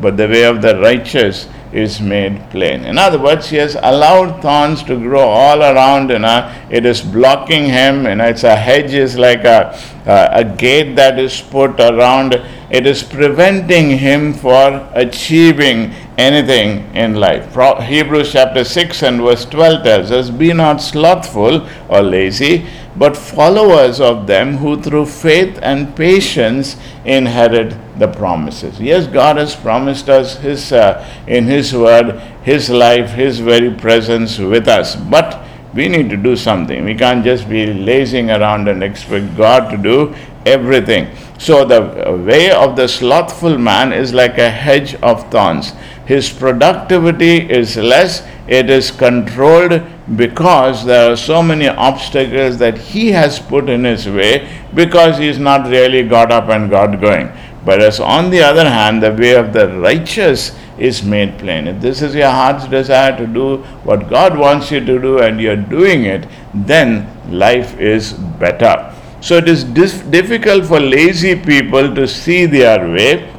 but 0.00 0.16
the 0.16 0.28
way 0.28 0.44
of 0.44 0.62
the 0.62 0.78
righteous 0.80 1.48
is 1.74 2.00
made 2.00 2.40
plain. 2.50 2.84
In 2.84 2.98
other 2.98 3.18
words, 3.18 3.48
he 3.48 3.56
has 3.56 3.74
allowed 3.74 4.40
thorns 4.40 4.84
to 4.84 4.96
grow 4.96 5.26
all 5.26 5.60
around, 5.60 6.10
you 6.10 6.20
know, 6.20 6.54
it 6.70 6.86
is 6.86 7.02
blocking 7.02 7.64
him, 7.64 8.06
you 8.06 8.14
know, 8.14 8.26
it's 8.26 8.44
a 8.44 8.54
hedge, 8.54 8.94
is 8.94 9.18
like 9.18 9.44
a, 9.44 9.76
a, 10.06 10.40
a 10.40 10.44
gate 10.44 10.94
that 10.94 11.18
is 11.18 11.40
put 11.40 11.80
around, 11.80 12.40
it 12.74 12.88
is 12.88 13.04
preventing 13.04 13.98
him 13.98 14.32
for 14.34 14.90
achieving 14.94 15.92
anything 16.18 16.92
in 16.92 17.14
life. 17.14 17.52
Pro- 17.52 17.80
Hebrews 17.80 18.32
chapter 18.32 18.64
6 18.64 19.00
and 19.04 19.20
verse 19.20 19.44
12 19.44 19.84
tells 19.84 20.10
us, 20.10 20.28
Be 20.28 20.52
not 20.52 20.80
slothful 20.80 21.68
or 21.88 22.02
lazy, 22.02 22.66
but 22.96 23.16
followers 23.16 24.00
of 24.00 24.26
them 24.26 24.56
who 24.56 24.82
through 24.82 25.06
faith 25.06 25.56
and 25.62 25.94
patience 25.94 26.76
inherit 27.04 27.76
the 28.00 28.08
promises. 28.08 28.80
Yes, 28.80 29.06
God 29.06 29.36
has 29.36 29.54
promised 29.54 30.08
us 30.08 30.38
His 30.38 30.72
uh, 30.72 31.06
in 31.28 31.44
His 31.44 31.72
Word, 31.72 32.18
His 32.42 32.70
life, 32.70 33.10
His 33.10 33.38
very 33.38 33.72
presence 33.72 34.40
with 34.40 34.66
us. 34.66 34.96
But 34.96 35.43
we 35.74 35.88
need 35.88 36.08
to 36.10 36.16
do 36.16 36.36
something. 36.36 36.84
We 36.84 36.94
can't 36.94 37.24
just 37.24 37.48
be 37.48 37.72
lazing 37.72 38.30
around 38.30 38.68
and 38.68 38.82
expect 38.82 39.36
God 39.36 39.70
to 39.70 39.76
do 39.76 40.14
everything. 40.46 41.08
So 41.38 41.64
the 41.64 42.16
way 42.24 42.50
of 42.50 42.76
the 42.76 42.86
slothful 42.86 43.58
man 43.58 43.92
is 43.92 44.14
like 44.14 44.38
a 44.38 44.50
hedge 44.50 44.94
of 44.96 45.30
thorns. 45.30 45.72
His 46.06 46.30
productivity 46.30 47.50
is 47.50 47.76
less, 47.76 48.26
it 48.46 48.70
is 48.70 48.90
controlled 48.90 49.82
because 50.16 50.84
there 50.84 51.10
are 51.10 51.16
so 51.16 51.42
many 51.42 51.66
obstacles 51.66 52.58
that 52.58 52.76
he 52.76 53.10
has 53.10 53.38
put 53.38 53.68
in 53.68 53.84
his 53.84 54.06
way 54.06 54.48
because 54.74 55.18
he's 55.18 55.38
not 55.38 55.68
really 55.68 56.02
got 56.06 56.30
up 56.30 56.50
and 56.50 56.70
got 56.70 57.00
going. 57.00 57.28
Whereas 57.64 57.98
on 58.00 58.30
the 58.30 58.42
other 58.42 58.68
hand, 58.68 59.02
the 59.02 59.12
way 59.12 59.34
of 59.34 59.54
the 59.54 59.68
righteous 59.68 60.54
is 60.78 61.02
made 61.02 61.38
plain. 61.38 61.66
If 61.66 61.80
this 61.80 62.02
is 62.02 62.14
your 62.14 62.30
heart's 62.30 62.66
desire 62.66 63.16
to 63.16 63.26
do 63.26 63.58
what 63.84 64.08
God 64.08 64.38
wants 64.38 64.70
you 64.70 64.80
to 64.80 64.98
do 65.00 65.18
and 65.20 65.40
you're 65.40 65.56
doing 65.56 66.04
it, 66.04 66.26
then 66.52 67.08
life 67.30 67.78
is 67.78 68.12
better. 68.12 68.92
So 69.20 69.36
it 69.36 69.48
is 69.48 69.64
difficult 69.64 70.66
for 70.66 70.80
lazy 70.80 71.34
people 71.34 71.94
to 71.94 72.06
see 72.06 72.46
their 72.46 72.88
way, 72.90 73.33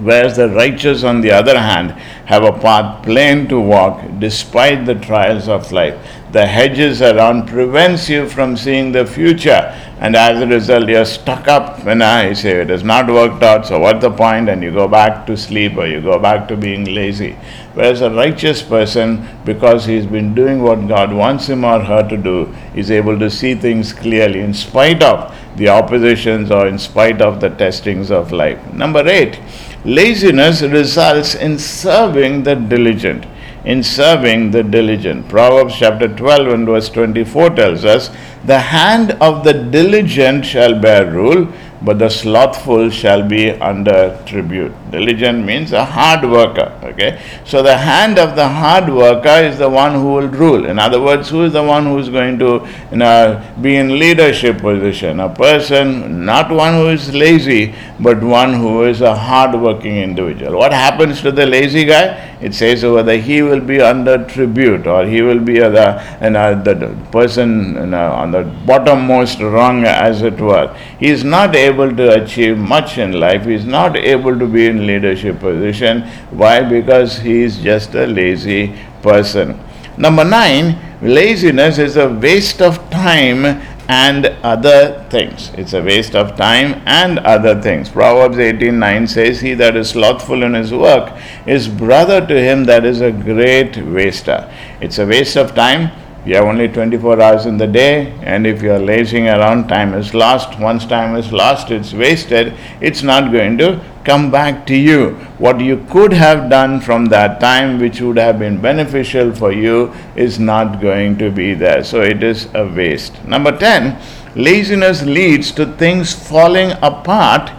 whereas 0.00 0.36
the 0.36 0.48
righteous, 0.48 1.04
on 1.04 1.20
the 1.20 1.30
other 1.30 1.58
hand, 1.58 1.90
have 2.26 2.44
a 2.44 2.52
path 2.52 3.02
plain 3.04 3.48
to 3.48 3.60
walk 3.60 4.02
despite 4.18 4.86
the 4.86 4.94
trials 4.94 5.48
of 5.48 5.72
life. 5.72 5.96
The 6.30 6.46
hedges 6.46 7.00
around 7.00 7.48
prevents 7.48 8.08
you 8.08 8.28
from 8.28 8.56
seeing 8.56 8.92
the 8.92 9.06
future, 9.06 9.74
and 9.98 10.14
as 10.14 10.42
a 10.42 10.46
result, 10.46 10.88
you're 10.88 11.06
stuck 11.06 11.48
up. 11.48 11.86
And 11.86 12.02
I 12.02 12.34
say 12.34 12.60
it 12.60 12.68
has 12.68 12.84
not 12.84 13.08
worked 13.08 13.42
out, 13.42 13.66
so 13.66 13.78
what's 13.78 14.02
the 14.02 14.10
point? 14.10 14.48
And 14.48 14.62
you 14.62 14.70
go 14.70 14.86
back 14.86 15.26
to 15.26 15.36
sleep 15.36 15.76
or 15.76 15.86
you 15.86 16.02
go 16.02 16.18
back 16.18 16.46
to 16.48 16.56
being 16.56 16.84
lazy. 16.84 17.36
Whereas 17.72 18.02
a 18.02 18.10
righteous 18.10 18.60
person, 18.62 19.26
because 19.44 19.86
he's 19.86 20.04
been 20.04 20.34
doing 20.34 20.62
what 20.62 20.86
God 20.86 21.12
wants 21.12 21.48
him 21.48 21.64
or 21.64 21.80
her 21.80 22.06
to 22.08 22.16
do, 22.16 22.54
is 22.74 22.90
able 22.90 23.18
to 23.18 23.30
see 23.30 23.54
things 23.54 23.92
clearly 23.92 24.40
in 24.40 24.52
spite 24.52 25.02
of 25.02 25.34
the 25.56 25.68
oppositions 25.68 26.50
or 26.50 26.66
in 26.66 26.78
spite 26.78 27.22
of 27.22 27.40
the 27.40 27.48
testings 27.50 28.10
of 28.10 28.32
life. 28.32 28.60
Number 28.72 29.06
eight, 29.08 29.40
laziness 29.88 30.60
results 30.62 31.34
in 31.34 31.58
serving 31.58 32.42
the 32.42 32.54
diligent. 32.54 33.24
In 33.64 33.82
serving 33.82 34.50
the 34.50 34.62
diligent. 34.62 35.28
Proverbs 35.28 35.74
chapter 35.78 36.08
12 36.08 36.48
and 36.48 36.66
verse 36.66 36.88
24 36.90 37.50
tells 37.50 37.84
us, 37.84 38.10
The 38.44 38.58
hand 38.58 39.12
of 39.20 39.44
the 39.44 39.54
diligent 39.54 40.44
shall 40.44 40.78
bear 40.78 41.10
rule, 41.10 41.52
but 41.82 41.98
the 41.98 42.08
slothful 42.08 42.90
shall 42.90 43.22
be 43.22 43.52
under 43.52 44.20
tribute. 44.26 44.72
Diligent 44.90 45.44
means 45.44 45.72
a 45.72 45.84
hard 45.84 46.28
worker. 46.28 46.72
Okay, 46.82 47.20
so 47.44 47.62
the 47.62 47.76
hand 47.76 48.18
of 48.18 48.34
the 48.36 48.48
hard 48.48 48.88
worker 48.92 49.28
is 49.28 49.58
the 49.58 49.68
one 49.68 49.94
who 49.94 50.14
will 50.14 50.28
rule. 50.28 50.66
In 50.66 50.78
other 50.78 51.00
words, 51.00 51.28
who 51.28 51.44
is 51.44 51.52
the 51.52 51.62
one 51.62 51.84
who 51.84 51.98
is 51.98 52.08
going 52.08 52.38
to 52.38 52.66
you 52.90 52.96
know, 52.96 53.54
be 53.60 53.76
in 53.76 53.98
leadership 53.98 54.58
position? 54.58 55.20
A 55.20 55.28
person, 55.28 56.24
not 56.24 56.50
one 56.50 56.74
who 56.74 56.88
is 56.88 57.14
lazy, 57.14 57.74
but 58.00 58.22
one 58.22 58.54
who 58.54 58.84
is 58.84 59.00
a 59.00 59.14
hard 59.14 59.60
working 59.60 59.96
individual. 59.96 60.58
What 60.58 60.72
happens 60.72 61.20
to 61.22 61.30
the 61.32 61.46
lazy 61.46 61.84
guy? 61.84 62.24
It 62.40 62.54
says 62.54 62.84
over 62.84 63.02
there 63.02 63.20
he 63.20 63.42
will 63.42 63.60
be 63.60 63.80
under 63.80 64.24
tribute, 64.24 64.86
or 64.86 65.04
he 65.04 65.22
will 65.22 65.40
be 65.40 65.58
the 65.58 66.18
you 66.22 66.30
know, 66.30 66.60
the 66.60 66.96
person 67.10 67.74
you 67.74 67.86
know, 67.86 68.12
on 68.12 68.30
the 68.30 68.44
bottommost 68.66 69.40
rung, 69.40 69.84
as 69.84 70.22
it 70.22 70.40
were. 70.40 70.74
He 70.98 71.08
is 71.08 71.24
not 71.24 71.54
able 71.54 71.67
able 71.68 71.94
to 72.00 72.22
achieve 72.22 72.58
much 72.58 72.98
in 72.98 73.12
life, 73.20 73.44
he 73.44 73.54
is 73.54 73.64
not 73.64 73.96
able 73.96 74.38
to 74.38 74.46
be 74.46 74.66
in 74.66 74.86
leadership 74.86 75.40
position. 75.40 76.02
Why? 76.42 76.62
Because 76.62 77.18
he 77.18 77.42
is 77.42 77.58
just 77.58 77.94
a 77.94 78.06
lazy 78.06 78.74
person. 79.02 79.58
Number 79.96 80.24
nine, 80.24 80.78
laziness 81.02 81.78
is 81.78 81.96
a 81.96 82.08
waste 82.08 82.62
of 82.62 82.78
time 82.90 83.44
and 83.88 84.26
other 84.42 85.04
things. 85.08 85.50
It's 85.56 85.72
a 85.72 85.82
waste 85.82 86.14
of 86.14 86.36
time 86.36 86.82
and 86.86 87.18
other 87.20 87.60
things. 87.60 87.88
Proverbs 87.88 88.36
18:9 88.36 89.08
says, 89.08 89.40
He 89.40 89.54
that 89.54 89.76
is 89.76 89.90
slothful 89.90 90.42
in 90.42 90.54
his 90.54 90.72
work 90.72 91.12
is 91.46 91.68
brother 91.68 92.24
to 92.26 92.40
him 92.48 92.64
that 92.64 92.84
is 92.84 93.00
a 93.00 93.10
great 93.10 93.78
waster. 93.78 94.48
It's 94.80 94.98
a 94.98 95.06
waste 95.06 95.36
of 95.36 95.54
time 95.54 95.90
you 96.28 96.34
have 96.34 96.44
only 96.44 96.68
24 96.68 97.22
hours 97.22 97.46
in 97.46 97.56
the 97.56 97.66
day, 97.66 98.12
and 98.20 98.46
if 98.46 98.60
you 98.60 98.70
are 98.70 98.78
lazing 98.78 99.28
around, 99.28 99.66
time 99.66 99.94
is 99.94 100.12
lost. 100.12 100.58
Once 100.60 100.84
time 100.84 101.16
is 101.16 101.32
lost, 101.32 101.70
it's 101.70 101.94
wasted. 101.94 102.52
It's 102.82 103.02
not 103.02 103.32
going 103.32 103.56
to 103.58 103.82
come 104.04 104.30
back 104.30 104.66
to 104.66 104.76
you. 104.76 105.12
What 105.38 105.58
you 105.58 105.86
could 105.88 106.12
have 106.12 106.50
done 106.50 106.82
from 106.82 107.06
that 107.06 107.40
time, 107.40 107.78
which 107.78 108.02
would 108.02 108.18
have 108.18 108.38
been 108.38 108.60
beneficial 108.60 109.34
for 109.34 109.52
you, 109.52 109.94
is 110.16 110.38
not 110.38 110.82
going 110.82 111.16
to 111.16 111.30
be 111.30 111.54
there. 111.54 111.82
So 111.82 112.02
it 112.02 112.22
is 112.22 112.46
a 112.52 112.66
waste. 112.66 113.24
Number 113.24 113.56
10 113.56 113.98
laziness 114.36 115.02
leads 115.04 115.50
to 115.52 115.64
things 115.64 116.12
falling 116.12 116.72
apart, 116.82 117.50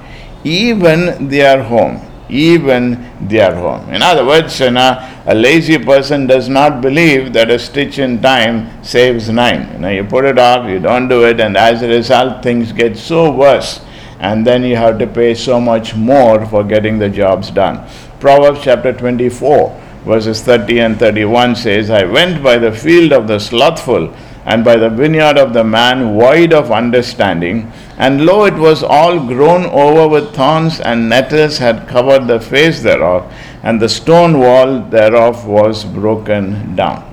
even 0.43 1.27
their 1.27 1.63
home 1.63 2.08
even 2.29 3.11
their 3.27 3.55
home. 3.55 3.89
In 3.89 4.01
other 4.01 4.25
words, 4.25 4.59
you 4.59 4.71
know, 4.71 5.21
a 5.25 5.35
lazy 5.35 5.77
person 5.77 6.27
does 6.27 6.47
not 6.47 6.81
believe 6.81 7.33
that 7.33 7.49
a 7.49 7.59
stitch 7.59 7.99
in 7.99 8.21
time 8.21 8.83
saves 8.83 9.29
nine. 9.29 9.71
You 9.73 9.79
know, 9.79 9.89
you 9.89 10.03
put 10.03 10.25
it 10.25 10.37
off, 10.37 10.69
you 10.69 10.79
don't 10.79 11.07
do 11.07 11.25
it, 11.25 11.39
and 11.39 11.57
as 11.57 11.81
a 11.81 11.87
result, 11.87 12.43
things 12.43 12.71
get 12.71 12.97
so 12.97 13.31
worse, 13.31 13.81
and 14.19 14.45
then 14.45 14.63
you 14.63 14.75
have 14.75 14.99
to 14.99 15.07
pay 15.07 15.33
so 15.33 15.59
much 15.59 15.95
more 15.95 16.45
for 16.45 16.63
getting 16.63 16.99
the 16.99 17.09
jobs 17.09 17.51
done. 17.51 17.87
Proverbs 18.19 18.61
chapter 18.63 18.93
24, 18.93 19.81
verses 20.05 20.41
30 20.41 20.79
and 20.79 20.99
31 20.99 21.55
says, 21.55 21.89
I 21.89 22.03
went 22.03 22.43
by 22.43 22.57
the 22.57 22.71
field 22.71 23.11
of 23.11 23.27
the 23.27 23.39
slothful 23.39 24.13
and 24.49 24.65
by 24.65 24.75
the 24.75 24.89
vineyard 24.89 25.37
of 25.37 25.53
the 25.53 25.63
man 25.63 26.17
void 26.19 26.53
of 26.53 26.71
understanding. 26.71 27.71
And 27.97 28.25
lo, 28.25 28.45
it 28.45 28.55
was 28.55 28.81
all 28.81 29.19
grown 29.19 29.65
over 29.65 30.07
with 30.07 30.33
thorns, 30.33 30.79
and 30.79 31.07
nettles 31.07 31.59
had 31.59 31.87
covered 31.87 32.25
the 32.25 32.39
face 32.39 32.81
thereof, 32.81 33.31
and 33.61 33.79
the 33.79 33.87
stone 33.87 34.39
wall 34.39 34.79
thereof 34.79 35.45
was 35.45 35.85
broken 35.85 36.75
down. 36.75 37.05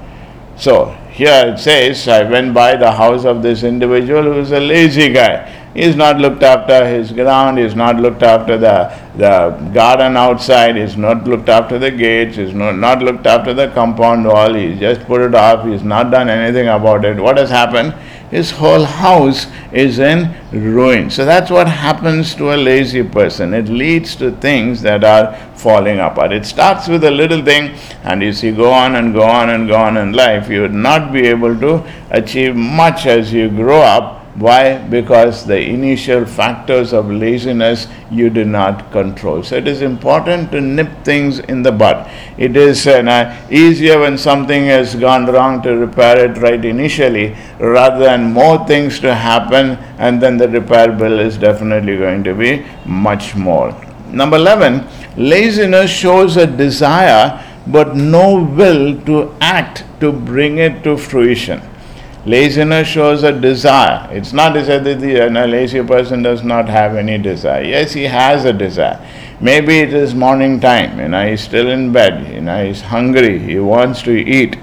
So, 0.56 0.96
here 1.10 1.52
it 1.52 1.58
says, 1.58 2.08
I 2.08 2.22
went 2.22 2.54
by 2.54 2.76
the 2.76 2.92
house 2.92 3.26
of 3.26 3.42
this 3.42 3.64
individual 3.64 4.22
who 4.22 4.40
is 4.40 4.52
a 4.52 4.60
lazy 4.60 5.12
guy. 5.12 5.52
He's 5.76 5.94
not 5.94 6.16
looked 6.16 6.42
after 6.42 6.86
his 6.88 7.12
ground, 7.12 7.58
he's 7.58 7.74
not 7.74 7.96
looked 7.96 8.22
after 8.22 8.56
the, 8.56 8.98
the 9.14 9.50
garden 9.74 10.16
outside, 10.16 10.74
he's 10.74 10.96
not 10.96 11.24
looked 11.24 11.50
after 11.50 11.78
the 11.78 11.90
gates, 11.90 12.36
he's 12.36 12.54
not, 12.54 12.78
not 12.78 13.02
looked 13.02 13.26
after 13.26 13.52
the 13.52 13.68
compound 13.68 14.24
wall, 14.24 14.54
he's 14.54 14.80
just 14.80 15.02
put 15.02 15.20
it 15.20 15.34
off, 15.34 15.66
he's 15.66 15.82
not 15.82 16.10
done 16.10 16.30
anything 16.30 16.68
about 16.68 17.04
it. 17.04 17.18
What 17.18 17.36
has 17.36 17.50
happened? 17.50 17.92
His 18.30 18.52
whole 18.52 18.84
house 18.84 19.48
is 19.70 19.98
in 19.98 20.34
ruin. 20.50 21.10
So 21.10 21.26
that's 21.26 21.50
what 21.50 21.68
happens 21.68 22.34
to 22.36 22.54
a 22.54 22.56
lazy 22.56 23.02
person. 23.02 23.52
It 23.52 23.68
leads 23.68 24.16
to 24.16 24.30
things 24.30 24.80
that 24.80 25.04
are 25.04 25.36
falling 25.56 26.00
apart. 26.00 26.32
It 26.32 26.46
starts 26.46 26.88
with 26.88 27.04
a 27.04 27.10
little 27.10 27.44
thing, 27.44 27.76
and 28.02 28.22
you 28.22 28.56
go 28.56 28.72
on 28.72 28.96
and 28.96 29.12
go 29.12 29.24
on 29.24 29.50
and 29.50 29.68
go 29.68 29.76
on 29.76 29.98
in 29.98 30.14
life, 30.14 30.48
you 30.48 30.62
would 30.62 30.72
not 30.72 31.12
be 31.12 31.26
able 31.26 31.54
to 31.60 31.86
achieve 32.12 32.56
much 32.56 33.04
as 33.04 33.30
you 33.30 33.50
grow 33.50 33.82
up 33.82 34.25
why? 34.38 34.76
Because 34.76 35.46
the 35.46 35.58
initial 35.58 36.26
factors 36.26 36.92
of 36.92 37.10
laziness 37.10 37.86
you 38.10 38.28
do 38.28 38.44
not 38.44 38.92
control. 38.92 39.42
So 39.42 39.56
it 39.56 39.66
is 39.66 39.80
important 39.80 40.52
to 40.52 40.60
nip 40.60 41.04
things 41.04 41.38
in 41.38 41.62
the 41.62 41.72
bud. 41.72 42.10
It 42.36 42.54
is 42.54 42.86
uh, 42.86 43.46
easier 43.50 43.98
when 43.98 44.18
something 44.18 44.66
has 44.66 44.94
gone 44.94 45.24
wrong 45.24 45.62
to 45.62 45.74
repair 45.74 46.30
it 46.30 46.36
right 46.36 46.62
initially 46.62 47.34
rather 47.58 48.04
than 48.04 48.32
more 48.34 48.66
things 48.66 49.00
to 49.00 49.14
happen 49.14 49.78
and 49.98 50.20
then 50.20 50.36
the 50.36 50.48
repair 50.48 50.92
bill 50.92 51.18
is 51.18 51.38
definitely 51.38 51.96
going 51.96 52.22
to 52.24 52.34
be 52.34 52.62
much 52.84 53.34
more. 53.34 53.74
Number 54.10 54.36
11, 54.36 54.86
laziness 55.16 55.90
shows 55.90 56.36
a 56.36 56.46
desire 56.46 57.42
but 57.66 57.96
no 57.96 58.44
will 58.44 59.00
to 59.06 59.34
act 59.40 59.84
to 60.00 60.12
bring 60.12 60.58
it 60.58 60.84
to 60.84 60.98
fruition. 60.98 61.62
Laziness 62.26 62.88
shows 62.88 63.22
a 63.22 63.30
desire. 63.30 64.08
It's 64.10 64.32
not 64.32 64.54
to 64.54 64.64
say 64.64 64.80
that 64.80 64.98
the 64.98 65.20
uh, 65.20 65.28
a 65.28 65.46
lazy 65.46 65.80
person 65.84 66.22
does 66.22 66.42
not 66.42 66.68
have 66.68 66.96
any 66.96 67.18
desire. 67.18 67.62
Yes, 67.62 67.92
he 67.92 68.02
has 68.02 68.44
a 68.44 68.52
desire. 68.52 68.98
Maybe 69.40 69.78
it 69.78 69.94
is 69.94 70.12
morning 70.12 70.58
time, 70.58 70.98
you 70.98 71.06
know, 71.06 71.24
he's 71.28 71.40
still 71.40 71.68
in 71.68 71.92
bed, 71.92 72.34
you 72.34 72.40
know, 72.40 72.66
he's 72.66 72.80
hungry, 72.80 73.38
he 73.38 73.60
wants 73.60 74.02
to 74.02 74.10
eat. 74.10 74.58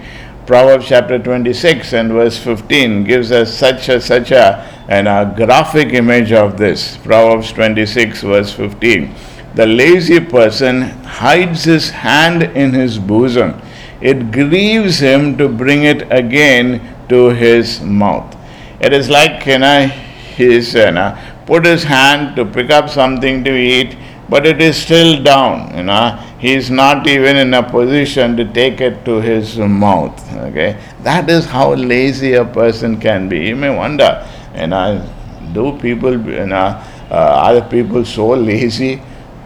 Proverbs 0.45 0.87
chapter 0.89 1.17
26 1.17 1.93
and 1.93 2.11
verse 2.11 2.37
15 2.37 3.05
gives 3.05 3.31
us 3.31 3.53
such 3.57 3.87
a 3.87 4.01
such 4.01 4.31
a, 4.31 4.69
and 4.89 5.07
a 5.07 5.33
graphic 5.37 5.93
image 5.93 6.33
of 6.33 6.57
this. 6.57 6.97
Proverbs 6.97 7.53
26 7.53 8.23
verse 8.23 8.51
15. 8.51 9.15
The 9.55 9.67
lazy 9.67 10.19
person 10.19 10.81
hides 10.81 11.63
his 11.63 11.91
hand 11.91 12.43
in 12.43 12.73
his 12.73 12.99
bosom. 12.99 13.61
It 14.01 14.33
grieves 14.33 14.99
him 14.99 15.37
to 15.37 15.47
bring 15.47 15.83
it 15.83 16.11
again 16.11 16.92
to 17.09 17.29
his 17.29 17.81
mouth. 17.81 18.35
It 18.79 18.93
is 18.93 19.09
like 19.09 19.45
you 19.45 19.59
know, 19.59 19.87
he's 19.87 20.73
you 20.73 20.91
know, 20.91 21.17
put 21.45 21.65
his 21.65 21.83
hand 21.83 22.35
to 22.35 22.45
pick 22.45 22.69
up 22.69 22.89
something 22.89 23.43
to 23.43 23.55
eat 23.55 23.97
but 24.29 24.45
it 24.45 24.61
is 24.61 24.77
still 24.77 25.21
down, 25.21 25.75
you 25.77 25.83
know. 25.83 26.17
He 26.39 26.53
is 26.53 26.69
not 26.69 27.07
even 27.07 27.37
in 27.37 27.53
a 27.53 27.63
position 27.63 28.35
to 28.37 28.45
take 28.51 28.81
it 28.81 29.05
to 29.05 29.21
his 29.21 29.57
mouth. 29.57 30.17
Okay, 30.47 30.77
that 31.03 31.29
is 31.29 31.45
how 31.45 31.73
lazy 31.73 32.33
a 32.33 32.45
person 32.45 32.99
can 32.99 33.29
be. 33.29 33.47
You 33.47 33.55
may 33.55 33.69
wonder, 33.75 34.27
you 34.55 34.67
know, 34.67 35.07
do 35.53 35.77
people, 35.79 36.13
you 36.13 36.47
know, 36.47 36.81
uh, 37.11 37.51
are 37.51 37.61
people 37.69 38.03
so 38.05 38.29
lazy? 38.29 39.01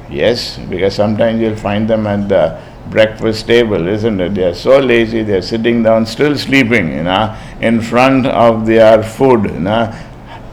Yes, 0.10 0.58
because 0.58 0.96
sometimes 0.96 1.42
you'll 1.42 1.58
find 1.58 1.90
them 1.90 2.08
at 2.08 2.30
the 2.30 2.62
breakfast 2.90 3.48
table, 3.48 3.88
isn't 3.88 4.20
it? 4.20 4.36
They 4.36 4.44
are 4.44 4.56
so 4.56 4.80
lazy, 4.80 5.24
they 5.24 5.38
are 5.38 5.42
sitting 5.42 5.84
down, 5.84 6.06
still 6.06 6.38
sleeping, 6.38 6.92
you 6.92 7.04
know, 7.04 7.38
in 7.62 7.82
front 7.82 8.26
of 8.26 8.66
their 8.66 9.04
food, 9.04 9.46
you 9.46 9.60
know. 9.60 9.94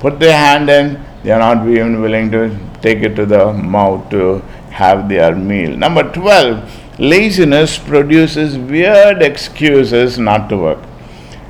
Put 0.01 0.19
their 0.21 0.37
hand 0.37 0.69
in, 0.69 1.03
they 1.23 1.31
are 1.31 1.39
not 1.39 1.67
even 1.69 2.01
willing 2.01 2.31
to 2.33 2.57
take 2.83 2.99
it 2.99 3.15
to 3.17 3.27
the 3.27 3.53
mouth 3.53 4.11
to 4.11 4.41
have 4.71 5.09
their 5.09 5.35
meal. 5.35 5.77
Number 5.77 6.03
12, 6.13 7.01
laziness 7.01 7.79
produces 7.79 8.59
weird 8.59 9.23
excuses 9.23 10.19
not 10.19 10.49
to 10.49 10.57
work. 10.57 10.79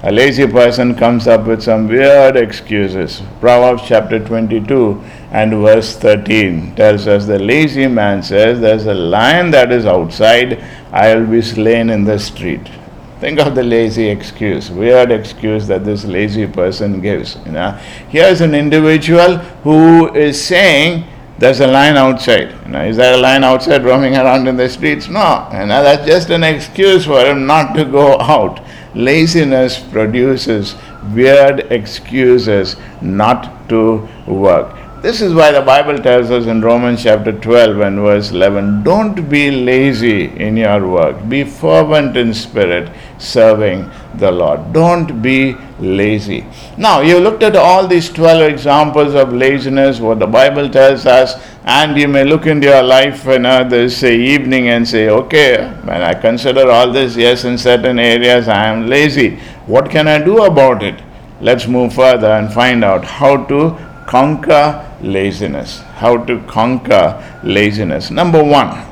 A 0.02 0.12
lazy 0.12 0.46
person 0.46 0.94
comes 0.94 1.26
up 1.26 1.46
with 1.46 1.62
some 1.62 1.88
weird 1.88 2.36
excuses. 2.36 3.22
Proverbs 3.40 3.84
chapter 3.86 4.18
22 4.18 5.02
and 5.34 5.52
verse 5.52 5.96
13 5.96 6.76
tells 6.76 7.08
us 7.08 7.26
the 7.26 7.40
lazy 7.40 7.88
man 7.88 8.22
says, 8.22 8.60
There's 8.60 8.86
a 8.86 8.94
lion 8.94 9.50
that 9.50 9.72
is 9.72 9.84
outside, 9.84 10.62
I'll 10.92 11.26
be 11.26 11.42
slain 11.42 11.90
in 11.90 12.04
the 12.04 12.20
street. 12.20 12.70
Think 13.18 13.40
of 13.40 13.56
the 13.56 13.64
lazy 13.64 14.08
excuse, 14.08 14.70
weird 14.70 15.10
excuse 15.10 15.66
that 15.66 15.84
this 15.84 16.04
lazy 16.04 16.46
person 16.46 17.00
gives. 17.00 17.36
You 17.46 17.52
know, 17.52 17.72
here's 18.10 18.42
an 18.42 18.54
individual 18.54 19.38
who 19.64 20.14
is 20.14 20.40
saying, 20.40 21.02
"There's 21.38 21.58
a 21.58 21.66
lion 21.66 21.96
outside." 21.96 22.54
You 22.66 22.72
know, 22.72 22.84
is 22.84 22.96
there 22.96 23.14
a 23.14 23.22
lion 23.26 23.42
outside 23.42 23.84
roaming 23.84 24.16
around 24.16 24.46
in 24.46 24.56
the 24.56 24.68
streets? 24.68 25.08
No. 25.08 25.48
You 25.52 25.66
know, 25.66 25.82
that's 25.82 26.06
just 26.06 26.30
an 26.30 26.44
excuse 26.44 27.06
for 27.06 27.24
him 27.24 27.44
not 27.44 27.74
to 27.74 27.84
go 27.84 28.20
out. 28.20 28.60
Laziness 28.94 29.80
produces 29.80 30.76
weird 31.12 31.66
excuses 31.72 32.76
not 33.02 33.68
to 33.70 34.08
work. 34.26 34.83
This 35.04 35.20
is 35.20 35.34
why 35.34 35.52
the 35.52 35.60
Bible 35.60 35.98
tells 35.98 36.30
us 36.30 36.46
in 36.46 36.62
Romans 36.62 37.02
chapter 37.02 37.30
12 37.30 37.80
and 37.80 37.98
verse 38.00 38.30
11 38.30 38.84
don't 38.84 39.28
be 39.28 39.50
lazy 39.50 40.28
in 40.44 40.56
your 40.56 40.88
work, 40.88 41.28
be 41.28 41.44
fervent 41.44 42.16
in 42.16 42.32
spirit, 42.32 42.90
serving 43.18 43.90
the 44.14 44.32
Lord. 44.32 44.72
Don't 44.72 45.20
be 45.20 45.56
lazy. 45.78 46.46
Now, 46.78 47.02
you 47.02 47.20
looked 47.20 47.42
at 47.42 47.54
all 47.54 47.86
these 47.86 48.08
12 48.08 48.48
examples 48.48 49.14
of 49.14 49.30
laziness, 49.30 50.00
what 50.00 50.20
the 50.20 50.26
Bible 50.26 50.70
tells 50.70 51.04
us, 51.04 51.34
and 51.66 51.98
you 51.98 52.08
may 52.08 52.24
look 52.24 52.46
into 52.46 52.68
your 52.68 52.82
life 52.82 53.26
you 53.26 53.40
know, 53.40 53.62
this 53.68 54.02
evening 54.02 54.70
and 54.70 54.88
say, 54.88 55.10
okay, 55.10 55.70
when 55.84 56.00
I 56.00 56.14
consider 56.14 56.70
all 56.70 56.90
this, 56.90 57.14
yes, 57.14 57.44
in 57.44 57.58
certain 57.58 57.98
areas 57.98 58.48
I 58.48 58.68
am 58.68 58.86
lazy. 58.86 59.36
What 59.66 59.90
can 59.90 60.08
I 60.08 60.24
do 60.24 60.44
about 60.44 60.82
it? 60.82 60.98
Let's 61.42 61.66
move 61.66 61.92
further 61.92 62.28
and 62.28 62.50
find 62.50 62.82
out 62.82 63.04
how 63.04 63.44
to 63.44 63.93
conquer 64.06 64.84
laziness. 65.00 65.80
How 65.96 66.16
to 66.24 66.40
conquer 66.46 67.40
laziness. 67.42 68.10
Number 68.10 68.42
one, 68.42 68.84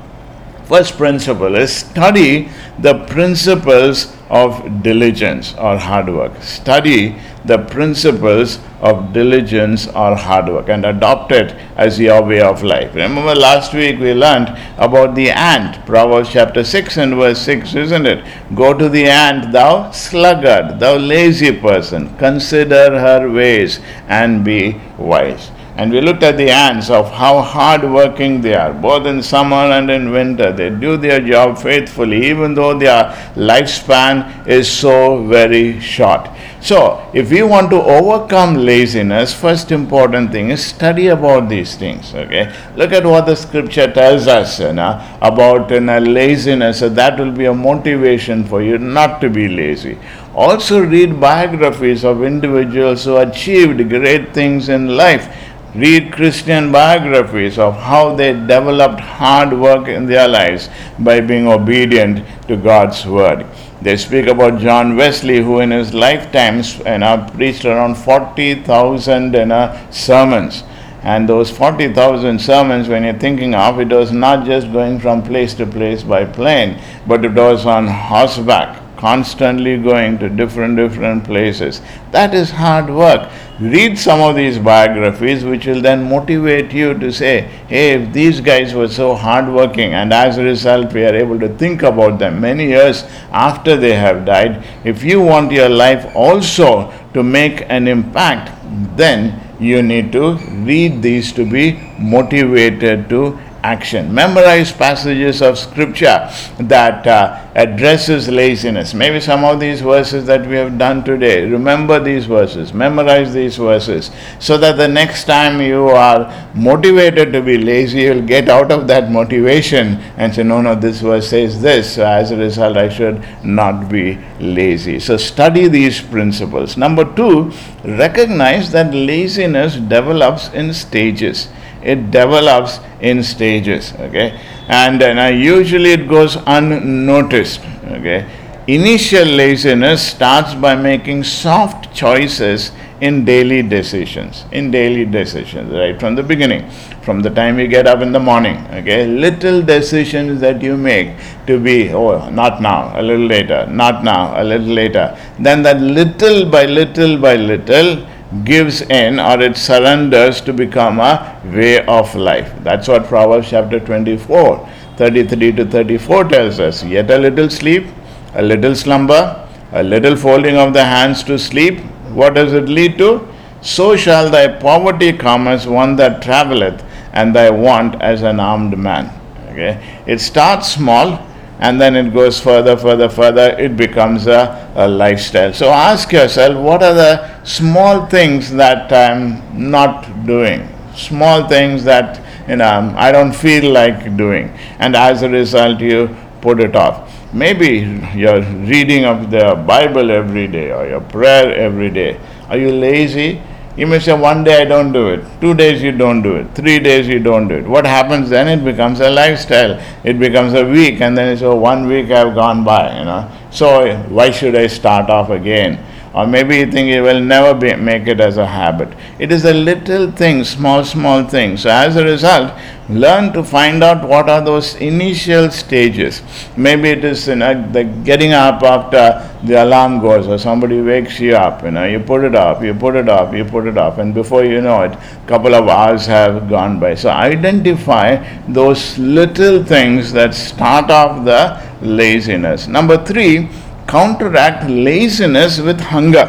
first 0.65 0.97
principle 0.97 1.55
is 1.57 1.75
study 1.75 2.49
the 2.79 3.05
principles 3.07 4.17
of 4.33 4.83
diligence 4.83 5.55
or 5.55 5.77
hard 5.77 6.09
work. 6.09 6.43
Study 6.43 7.15
the 7.45 7.59
principles 7.59 8.59
of 8.81 9.13
diligence 9.13 9.87
or 9.89 10.17
hard 10.17 10.47
work 10.47 10.69
and 10.71 10.87
adopt 10.87 11.33
it 11.33 11.55
as 11.77 12.01
your 12.01 12.23
way 12.23 12.41
of 12.41 12.63
life. 12.63 12.95
Remember 12.95 13.35
last 13.35 13.75
week 13.75 13.99
we 13.99 14.15
learned 14.15 14.57
about 14.79 15.15
the 15.15 15.31
ant, 15.31 15.85
Proverbs 15.85 16.31
chapter 16.31 16.65
6 16.65 16.97
and 16.97 17.15
verse 17.17 17.43
6, 17.43 17.75
isn't 17.75 18.07
it? 18.07 18.25
Go 18.55 18.73
to 18.73 18.89
the 18.89 19.05
ant, 19.05 19.53
thou 19.53 19.91
sluggard, 19.91 20.81
thou 20.81 20.97
lazy 20.97 21.53
person, 21.61 22.17
consider 22.17 22.99
her 22.99 23.31
ways 23.31 23.81
and 24.09 24.43
be 24.45 24.81
wise. 24.97 25.51
And 25.75 25.91
we 25.91 26.03
looked 26.03 26.23
at 26.23 26.37
the 26.37 26.51
ants 26.51 26.91
of 26.91 27.11
how 27.11 27.41
hard 27.41 27.83
working 27.83 28.43
they 28.43 28.55
are, 28.55 28.75
both 28.75 29.07
in 29.07 29.23
summer 29.23 29.57
and 29.57 29.91
in 29.91 30.11
winter. 30.11 30.53
They 30.53 30.69
do 30.69 30.99
their 30.99 31.19
job 31.21 31.57
faithfully, 31.57 32.27
even 32.27 32.53
though 32.53 32.79
their 32.79 33.05
lifespan 33.37 34.47
is 34.47 34.71
so 34.71 35.25
very 35.27 35.81
short. 35.81 36.29
So, 36.61 37.11
if 37.13 37.31
we 37.31 37.43
want 37.43 37.71
to 37.71 37.83
overcome 37.83 38.55
laziness, 38.55 39.35
first 39.35 39.73
important 39.73 40.31
thing 40.31 40.51
is 40.51 40.65
study 40.65 41.09
about 41.09 41.49
these 41.49 41.75
things. 41.75 42.15
Okay, 42.15 42.55
look 42.77 42.93
at 42.93 43.05
what 43.05 43.27
the 43.27 43.35
scripture 43.35 43.91
tells 43.91 44.29
us 44.29 44.61
you 44.61 44.75
know, 44.75 45.03
about 45.23 45.71
you 45.71 45.81
know, 45.81 45.99
laziness. 45.99 46.79
So 46.81 46.89
that 46.91 47.19
will 47.19 47.33
be 47.33 47.47
a 47.47 47.55
motivation 47.55 48.45
for 48.45 48.63
you 48.63 48.79
not 48.79 49.21
to 49.23 49.31
be 49.31 49.49
lazy. 49.49 49.99
Also, 50.35 50.81
read 50.81 51.19
biographies 51.21 52.05
of 52.05 52.23
individuals 52.23 53.05
who 53.05 53.17
achieved 53.17 53.89
great 53.89 54.33
things 54.33 54.69
in 54.69 54.97
life 54.97 55.37
read 55.75 56.13
Christian 56.13 56.71
biographies 56.71 57.59
of 57.59 57.75
how 57.75 58.15
they 58.15 58.33
developed 58.33 59.01
hard 59.01 59.59
work 59.59 59.89
in 59.89 60.07
their 60.07 60.29
lives 60.29 60.69
by 60.99 61.21
being 61.21 61.49
obedient 61.49 62.27
to 62.49 62.57
God's 62.57 63.07
word. 63.07 63.47
They 63.81 63.97
speak 63.97 64.27
about 64.27 64.61
John 64.61 64.97
Wesley, 64.97 65.43
who 65.43 65.61
in 65.61 65.71
his 65.71 65.95
lifetime 65.95 66.63
know, 67.01 67.31
preached 67.35 67.65
around 67.65 67.97
40,000 67.97 69.35
you 69.35 69.47
know, 69.47 69.87
sermons. 69.91 70.63
And 71.03 71.29
those 71.29 71.51
40,000 71.51 72.39
sermons, 72.39 72.89
when 72.89 73.03
you're 73.03 73.15
thinking 73.15 73.55
of, 73.57 73.81
it 73.81 73.89
was 73.89 74.13
not 74.13 74.47
just 74.47 74.73
going 74.73 75.01
from 75.01 75.23
place 75.23 75.53
to 75.55 75.67
place 75.67 76.05
by 76.05 76.25
plane, 76.25 76.81
but 77.09 77.25
it 77.25 77.33
was 77.33 77.67
on 77.67 77.89
horseback 77.89 78.83
constantly 79.03 79.77
going 79.77 80.17
to 80.17 80.29
different 80.29 80.77
different 80.77 81.25
places 81.25 81.81
that 82.13 82.33
is 82.41 82.53
hard 82.53 82.89
work 82.89 83.29
read 83.71 83.99
some 83.99 84.21
of 84.21 84.35
these 84.35 84.59
biographies 84.59 85.45
which 85.45 85.67
will 85.67 85.81
then 85.81 86.03
motivate 86.03 86.73
you 86.73 86.95
to 86.99 87.13
say 87.13 87.43
hey 87.69 87.93
if 87.93 88.13
these 88.13 88.41
guys 88.41 88.75
were 88.75 88.89
so 88.89 89.15
hardworking 89.15 89.95
and 89.95 90.13
as 90.13 90.39
a 90.39 90.43
result 90.43 90.93
we 90.93 91.05
are 91.05 91.15
able 91.15 91.39
to 91.39 91.49
think 91.63 91.83
about 91.83 92.19
them 92.19 92.41
many 92.41 92.67
years 92.67 93.05
after 93.31 93.77
they 93.77 93.95
have 93.95 94.25
died 94.25 94.65
if 94.85 95.05
you 95.05 95.21
want 95.21 95.53
your 95.53 95.69
life 95.69 96.11
also 96.17 96.93
to 97.15 97.23
make 97.23 97.65
an 97.69 97.87
impact 97.87 98.51
then 98.97 99.39
you 99.61 99.81
need 99.83 100.11
to 100.11 100.35
read 100.71 101.01
these 101.01 101.33
to 101.33 101.49
be 101.49 101.73
motivated 101.99 103.09
to 103.09 103.39
action. 103.63 104.13
Memorize 104.13 104.73
passages 104.73 105.41
of 105.41 105.59
scripture 105.59 106.29
that 106.59 107.07
uh, 107.07 107.41
addresses 107.55 108.29
laziness. 108.29 108.95
Maybe 108.95 109.21
some 109.21 109.45
of 109.45 109.61
these 109.61 109.81
verses 109.81 110.27
that 110.27 110.47
we 110.47 110.57
have 110.57 110.79
done 110.79 111.05
today. 111.05 111.49
Remember 111.49 112.03
these 112.03 112.27
verses. 112.27 112.73
Memorize 112.73 113.33
these 113.33 113.57
verses 113.57 114.11
so 114.39 114.59
that 114.59 114.77
the 114.77 114.89
next 114.89 115.25
time 115.25 115.61
you 115.61 115.89
are 115.89 116.51
motivated 116.55 117.33
to 117.33 117.41
be 117.41 117.59
lazy, 117.59 118.03
you'll 118.03 118.27
get 118.27 118.49
out 118.49 118.73
of 118.73 118.87
that 118.89 119.11
motivation 119.11 119.97
and 120.17 120.35
say, 120.35 120.43
no, 120.43 120.61
no, 120.61 120.75
this 120.75 121.01
verse 121.01 121.29
says 121.29 121.61
this. 121.63 121.95
So 121.95 122.07
as 122.07 122.31
a 122.31 122.37
result, 122.37 122.77
I 122.77 122.89
should 122.89 123.25
not 123.45 123.89
be 123.89 124.19
lazy. 124.41 124.99
So 124.99 125.17
study 125.17 125.69
these 125.69 126.01
principles. 126.01 126.77
Number 126.77 127.05
two, 127.15 127.53
recognize 127.85 128.73
that 128.73 128.93
laziness 128.93 129.77
develops 129.77 130.49
in 130.53 130.73
stages 130.73 131.49
it 131.83 132.11
develops 132.11 132.79
in 133.01 133.23
stages 133.23 133.93
okay 133.99 134.39
and 134.69 135.03
uh, 135.03 135.27
usually 135.27 135.93
it 135.93 136.09
goes 136.09 136.37
unnoticed 136.47 137.61
okay 137.87 138.27
initial 138.67 139.25
laziness 139.25 140.07
starts 140.07 140.55
by 140.55 140.75
making 140.75 141.25
soft 141.25 141.93
choices 141.93 142.71
in 143.03 143.25
daily 143.25 143.63
decisions. 143.63 144.45
In 144.53 144.71
daily 144.71 145.05
decisions, 145.05 145.73
right 145.73 145.99
from 145.99 146.15
the 146.15 146.23
beginning, 146.23 146.71
from 147.03 147.21
the 147.21 147.31
time 147.31 147.59
you 147.59 147.67
get 147.67 147.89
up 147.89 148.01
in 148.01 148.13
the 148.13 148.21
morning. 148.21 148.65
Okay, 148.71 149.09
little 149.09 149.61
decisions 149.61 150.41
that 150.41 150.63
you 150.63 150.77
make 150.77 151.17
to 151.49 151.59
be, 151.59 151.93
oh, 151.93 152.31
not 152.31 152.63
now, 152.63 152.93
a 152.95 153.03
little 153.03 153.27
later, 153.27 153.67
not 153.67 154.05
now, 154.05 154.41
a 154.41 154.45
little 154.45 154.75
later. 154.83 155.19
Then 155.41 155.63
that 155.65 155.81
little 155.81 156.49
by 156.49 156.67
little 156.67 157.19
by 157.19 157.35
little 157.35 158.07
gives 158.45 158.83
in 158.83 159.21
or 159.21 159.41
it 159.41 159.57
surrenders 159.57 160.41
to 160.41 160.53
become 160.53 161.01
a 161.01 161.41
way 161.45 161.85
of 161.87 162.15
life. 162.15 162.53
That's 162.63 162.89
what 162.89 163.07
Proverbs 163.07 163.51
chapter 163.51 163.79
24, 163.79 164.69
33 164.97 165.53
to 165.53 165.65
34 165.67 166.25
tells 166.25 166.61
us. 166.61 166.85
Yet 166.85 167.11
a 167.11 167.19
little 167.19 167.51
sleep, 167.51 167.87
a 168.35 168.43
little 168.43 168.75
slumber, 168.75 169.49
a 169.73 169.83
little 169.83 170.17
folding 170.17 170.57
of 170.57 170.73
the 170.73 170.85
hands 170.85 171.23
to 171.25 171.39
sleep. 171.39 171.81
What 172.21 172.35
does 172.35 172.53
it 172.53 172.69
lead 172.69 172.99
to? 172.99 173.29
So 173.61 173.97
shall 173.97 174.31
thy 174.31 174.49
poverty 174.59 175.13
come 175.13 175.47
as 175.47 175.67
one 175.67 175.97
that 175.97 176.23
travelleth, 176.23 176.83
and 177.13 177.35
thy 177.35 177.51
want 177.51 178.01
as 178.03 178.23
an 178.23 178.41
armed 178.41 178.77
man. 178.77 179.11
Okay? 179.51 180.03
It 180.07 180.21
starts 180.21 180.73
small 180.73 181.27
and 181.59 181.81
then 181.81 181.95
it 181.95 182.13
goes 182.13 182.41
further, 182.41 182.77
further, 182.77 183.09
further, 183.09 183.57
it 183.59 183.77
becomes 183.77 184.27
a, 184.27 184.73
a 184.75 184.89
lifestyle. 184.89 185.53
So 185.53 185.71
ask 185.71 186.13
yourself 186.13 186.57
what 186.57 186.83
are 186.83 186.95
the 186.95 187.45
small 187.45 188.07
things 188.07 188.51
that 188.53 188.93
I'm 188.93 189.71
not 189.71 190.27
doing? 190.27 190.69
Small 190.95 191.49
things 191.49 191.85
that 191.85 192.21
you 192.49 192.57
know 192.57 192.69
um, 192.69 192.95
I 192.97 193.13
don't 193.13 193.33
feel 193.33 193.73
like 193.73 194.17
doing, 194.17 194.57
and 194.79 194.97
as 194.97 195.23
a 195.23 195.29
result, 195.29 195.81
you 195.81 196.15
put 196.41 196.61
it 196.61 196.77
off. 196.77 197.11
Maybe 197.33 197.89
you're 198.15 198.43
reading 198.43 199.07
of 199.07 199.31
the 199.31 199.55
Bible 199.67 200.11
every 200.11 200.49
day 200.49 200.71
or 200.71 200.87
your 200.87 201.01
prayer 201.01 201.55
every 201.55 201.89
day. 201.89 202.21
Are 202.49 202.59
you 202.59 202.71
lazy? 202.71 203.41
You 203.75 203.87
may 203.87 204.01
say, 204.01 204.13
one 204.13 204.45
day 204.45 204.61
I 204.61 204.65
don't 204.67 204.93
do 204.93 205.09
it, 205.09 205.25
two 205.41 205.55
days 205.55 205.83
you 205.83 205.93
don't 205.93 206.21
do 206.21 206.37
it, 206.37 206.55
three 206.55 206.79
days 206.79 207.09
you 207.09 207.19
don't 207.19 207.49
do 207.49 207.55
it. 207.55 207.67
What 207.67 207.87
happens 207.87 208.29
then? 208.29 208.47
It 208.47 208.63
becomes 208.63 209.01
a 209.01 209.09
lifestyle. 209.09 209.81
It 210.05 210.19
becomes 210.19 210.53
a 210.53 210.65
week, 210.65 211.01
and 211.01 211.17
then 211.17 211.33
it's, 211.33 211.41
oh, 211.41 211.57
one 211.57 211.87
week 211.87 212.11
I've 212.11 212.35
gone 212.35 212.65
by, 212.65 212.99
you 212.99 213.07
know. 213.07 213.31
So 213.51 213.97
why 214.09 214.31
should 214.31 214.57
I 214.57 214.67
start 214.67 215.09
off 215.09 215.31
again? 215.31 215.83
Or 216.15 216.27
maybe 216.27 216.59
you 216.59 216.71
think 216.71 216.89
you 216.89 217.03
will 217.03 217.21
never 217.21 217.59
be, 217.59 217.75
make 217.75 218.07
it 218.07 218.21
as 218.21 218.37
a 218.37 218.47
habit. 218.47 218.89
It 219.19 219.33
is 219.33 219.47
a 219.47 219.55
little 219.55 220.11
thing, 220.13 220.45
small, 220.45 220.85
small 220.85 221.25
thing. 221.25 221.57
So 221.57 221.71
as 221.71 221.97
a 221.97 222.05
result, 222.05 222.53
learn 222.91 223.33
to 223.33 223.43
find 223.43 223.83
out 223.83 224.07
what 224.07 224.29
are 224.29 224.45
those 224.45 224.75
initial 224.75 225.51
stages. 225.51 226.23
Maybe 226.55 226.91
it 226.91 227.03
is 227.03 227.29
you 227.29 227.37
know, 227.37 227.67
the 227.73 227.85
getting 227.85 228.33
up 228.33 228.63
after 228.63 229.27
the 229.47 229.65
alarm 229.65 230.01
goes 230.01 230.29
or 230.29 230.37
somebody 230.37 230.83
wakes 230.83 231.19
you 231.19 231.35
up. 231.35 231.63
You 231.63 231.71
know, 231.71 231.87
you 231.87 231.99
put 231.99 232.25
it 232.25 232.35
off, 232.35 232.63
you 232.63 232.75
put 232.75 232.95
it 232.95 233.09
off, 233.09 233.35
you 233.35 233.47
put 233.47 233.67
it 233.67 233.79
off, 233.79 233.97
and 233.97 234.13
before 234.13 234.45
you 234.45 234.61
know 234.61 234.83
it, 234.83 234.99
couple 235.27 235.55
of 235.55 235.67
hours 235.67 236.05
have 236.05 236.49
gone 236.51 236.79
by. 236.79 236.95
So 236.95 237.09
identify 237.09 238.23
those 238.49 238.99
little 238.99 239.65
things 239.65 240.13
that 240.13 240.35
start 240.35 240.91
off 240.91 241.25
the 241.25 241.63
laziness. 241.81 242.69
Number 242.69 243.03
three 243.03 243.49
counteract 243.93 244.71
laziness 244.71 245.59
with 245.61 245.79
hunger. 245.79 246.27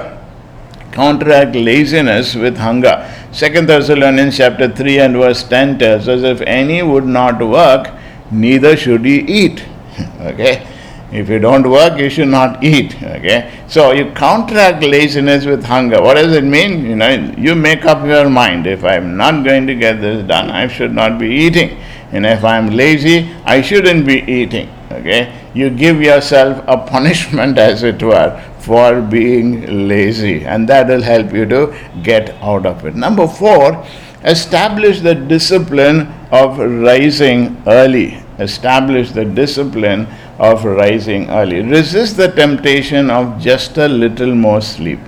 Counteract 0.91 1.55
laziness 1.55 2.35
with 2.35 2.57
hunger. 2.57 2.95
Second 3.31 3.69
Thessalonians 3.69 4.35
chapter 4.35 4.67
3 4.69 4.99
and 4.99 5.15
verse 5.15 5.43
10 5.43 5.79
tells 5.79 6.09
us 6.09 6.23
if 6.23 6.41
any 6.41 6.83
would 6.83 7.05
not 7.05 7.41
work, 7.41 7.87
neither 8.31 8.75
should 8.75 9.05
he 9.05 9.19
eat. 9.21 9.63
okay? 10.31 10.67
If 11.13 11.29
you 11.29 11.39
don't 11.39 11.69
work, 11.69 11.97
you 11.97 12.09
should 12.09 12.27
not 12.27 12.61
eat. 12.61 13.01
Okay? 13.01 13.49
So 13.69 13.91
you 13.93 14.11
counteract 14.11 14.83
laziness 14.83 15.45
with 15.45 15.63
hunger. 15.63 16.01
What 16.01 16.15
does 16.15 16.33
it 16.33 16.43
mean? 16.43 16.85
You 16.85 16.97
know, 16.97 17.11
you 17.37 17.55
make 17.55 17.85
up 17.85 18.05
your 18.05 18.29
mind. 18.29 18.67
If 18.67 18.83
I'm 18.83 19.15
not 19.15 19.45
going 19.45 19.67
to 19.67 19.75
get 19.75 20.01
this 20.01 20.27
done, 20.27 20.51
I 20.51 20.67
should 20.67 20.93
not 20.93 21.17
be 21.17 21.29
eating. 21.29 21.77
And 22.11 22.25
if 22.25 22.43
I'm 22.43 22.71
lazy, 22.71 23.33
I 23.45 23.61
shouldn't 23.61 24.05
be 24.05 24.19
eating. 24.29 24.69
Okay? 24.93 25.33
You 25.53 25.69
give 25.69 26.01
yourself 26.01 26.63
a 26.67 26.77
punishment, 26.77 27.57
as 27.57 27.83
it 27.83 28.01
were, 28.01 28.41
for 28.59 29.01
being 29.01 29.87
lazy, 29.87 30.45
and 30.45 30.67
that 30.69 30.87
will 30.87 31.01
help 31.01 31.33
you 31.33 31.45
to 31.47 31.75
get 32.03 32.29
out 32.41 32.65
of 32.65 32.85
it. 32.85 32.95
Number 32.95 33.27
four, 33.27 33.85
establish 34.23 35.01
the 35.01 35.15
discipline 35.15 36.07
of 36.31 36.57
rising 36.57 37.61
early. 37.67 38.17
Establish 38.39 39.11
the 39.11 39.25
discipline 39.25 40.07
of 40.39 40.63
rising 40.65 41.29
early. 41.29 41.61
Resist 41.61 42.17
the 42.17 42.29
temptation 42.29 43.09
of 43.09 43.39
just 43.39 43.77
a 43.77 43.87
little 43.87 44.33
more 44.33 44.61
sleep. 44.61 44.99